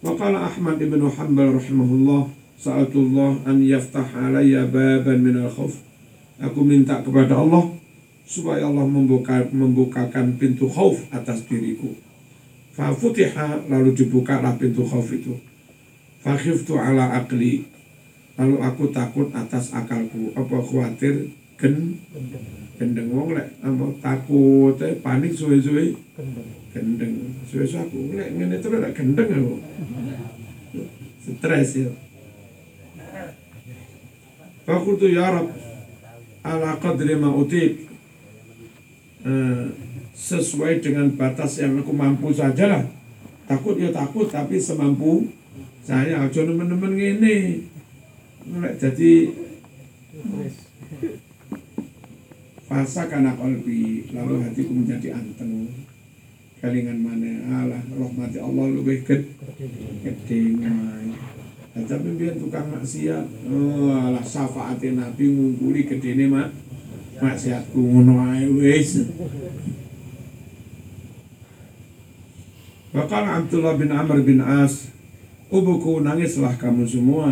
Waqala 0.00 0.48
Ahmad 0.48 0.80
ibn 0.80 1.04
Hanbal 1.04 1.58
rahimahullah 1.58 2.30
Sa'atullah 2.54 3.44
an 3.44 3.60
yaftah 3.60 4.08
alaya 4.14 4.64
baban 4.64 5.20
min 5.20 5.36
al 5.42 5.50
khuf 5.50 5.84
Aku 6.42 6.66
minta 6.66 6.98
kepada 6.98 7.38
Allah 7.38 7.70
supaya 8.26 8.66
Allah 8.66 8.82
membuka, 8.88 9.46
membukakan 9.54 10.34
pintu 10.34 10.66
khauf 10.66 10.98
atas 11.14 11.46
diriku. 11.46 11.94
Fafutiha 12.74 13.70
lalu 13.70 13.94
dibukalah 13.94 14.58
pintu 14.58 14.82
khauf 14.82 15.06
itu. 15.14 15.38
Fakhiftu 16.24 16.74
ala 16.74 17.14
akli 17.14 17.68
lalu 18.34 18.56
aku 18.58 18.90
takut 18.90 19.30
atas 19.30 19.70
akalku. 19.70 20.34
Apa 20.34 20.58
khawatir 20.58 21.30
gen 21.54 22.00
Gendeng. 22.74 23.14
wong 23.14 23.38
lek 23.38 23.54
apa 23.62 23.86
takut 24.02 24.74
eh, 24.82 24.98
panik 24.98 25.30
suwe-suwe 25.30 25.94
Gendeng. 26.74 27.38
suwe-suwe 27.46 27.86
aku 27.86 27.98
lek 28.18 28.34
ngene 28.34 28.58
terus 28.58 28.82
lek 28.82 28.90
gendeng 28.98 29.30
aku. 29.30 29.54
Stres 31.22 31.70
ya. 31.78 31.90
Fakultu 34.66 35.06
ya 35.06 35.30
Rab 35.30 35.63
ala 36.44 36.76
qadri 36.78 37.16
ma 37.16 37.32
utik. 37.32 37.88
Eh, 39.24 39.66
sesuai 40.14 40.78
dengan 40.78 41.10
batas 41.18 41.58
yang 41.58 41.80
aku 41.80 41.90
mampu 41.90 42.30
saja 42.30 42.70
lah 42.70 42.84
takut 43.44 43.76
ya 43.76 43.92
takut 43.92 44.28
tapi 44.28 44.56
semampu 44.56 45.28
saya. 45.84 46.24
Aja 46.24 46.40
nemen-nemen 46.48 46.92
ngene. 46.96 47.36
Jadi 48.80 49.12
fasa 52.64 53.08
karena 53.08 53.36
kolbi 53.36 54.08
lalu 54.12 54.34
hatiku 54.44 54.72
menjadi 54.72 55.16
anteng. 55.16 55.68
Kelingan 56.64 57.04
mana? 57.04 57.32
Alah 57.60 57.82
rahmati 57.92 58.40
Allah 58.40 58.66
lebih 58.72 59.04
gede 59.04 59.28
gede 60.00 60.40
tapi 61.84 62.16
biar 62.16 62.34
tukang 62.40 62.68
maksiat. 62.72 63.26
Oh 63.48 63.92
alah 63.92 64.24
syafaati 64.24 64.96
nabi 64.96 65.30
ngungkuli 65.30 65.86
gede 65.86 66.26
mak. 66.26 66.50
Maksiatku 67.20 67.78
ngono 67.78 68.20
ae 68.32 68.48
wis. 68.50 69.06
Bakal 72.94 73.22
Abdullah 73.26 73.74
bin 73.74 73.90
Amr 73.90 74.22
bin 74.22 74.38
As 74.38 74.94
Ubuku 75.54 76.02
nangislah 76.02 76.58
kamu 76.58 76.82
semua. 76.82 77.30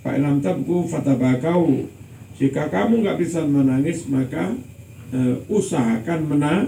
Fa'ilam 0.00 0.40
tabku 0.40 0.88
fatabakau. 0.88 1.84
Jika 2.40 2.72
kamu 2.72 3.04
nggak 3.04 3.20
bisa 3.20 3.44
menangis 3.44 4.08
maka 4.08 4.56
eh, 5.12 5.36
usahakan 5.44 6.20
mena 6.24 6.64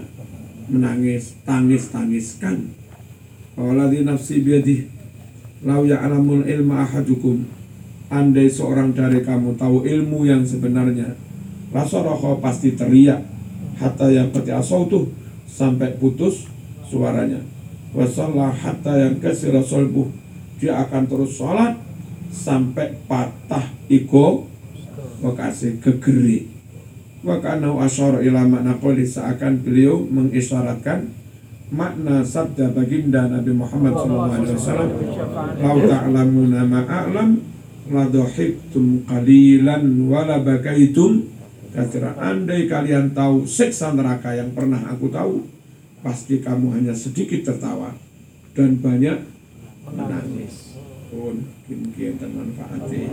menangis 0.68 1.40
tangis-tangiskan. 1.48 2.76
Waladhi 3.56 4.04
nafsi 4.04 4.44
biadih 4.44 5.01
Lau 5.62 5.86
ya'lamul 5.86 6.42
ilma 6.42 6.82
ahadukum. 6.82 7.46
Andai 8.12 8.50
seorang 8.50 8.92
dari 8.92 9.24
kamu 9.24 9.56
tahu 9.56 9.88
ilmu 9.88 10.28
yang 10.28 10.44
sebenarnya 10.44 11.16
Lasoroho 11.72 12.44
pasti 12.44 12.76
teriak. 12.76 13.24
Hatta 13.80 14.12
yang 14.12 14.28
peti 14.28 14.52
asautuh 14.52 15.08
Sampai 15.48 15.96
putus 15.96 16.44
suaranya. 16.84 17.40
Wasallah 17.96 18.52
hatta 18.52 19.00
yang 19.00 19.16
kasih 19.16 19.56
solbuh 19.64 20.12
Dia 20.60 20.84
akan 20.84 21.08
terus 21.08 21.40
sholat 21.40 21.80
Sampai 22.28 22.92
patah 23.08 23.64
iko 23.88 24.44
Wakasih 25.24 25.80
kegeri. 25.80 26.52
Wakanau 27.24 27.80
asyara 27.80 28.20
ila 28.20 28.44
makna 28.44 28.76
qoli 28.76 29.08
Seakan 29.08 29.64
beliau 29.64 30.04
mengisyaratkan 30.04 31.21
Makna 31.72 32.20
sabda 32.20 32.76
baginda 32.76 33.32
Nabi 33.32 33.52
Muhammad 33.56 33.96
SAW 33.96 34.92
Lau 35.58 35.78
ta'lamuna 35.88 36.68
ma'a'lam 36.68 37.30
Ladohibtum 37.88 39.08
qalilan 39.08 39.82
Wala 40.06 40.44
bakaitum 40.44 41.32
Kata 41.72 42.20
andai 42.20 42.68
kalian 42.68 43.16
tahu 43.16 43.48
siksa 43.48 43.96
neraka 43.96 44.36
yang 44.36 44.52
pernah 44.52 44.84
aku 44.84 45.08
tahu 45.08 45.48
Pasti 46.04 46.44
kamu 46.44 46.76
hanya 46.76 46.92
sedikit 46.92 47.40
tertawa 47.40 47.96
Dan 48.52 48.76
banyak 48.84 49.32
menangis. 49.92 50.78
Pun 51.12 51.36
mungkin 51.68 52.12
manfaatnya. 52.16 53.08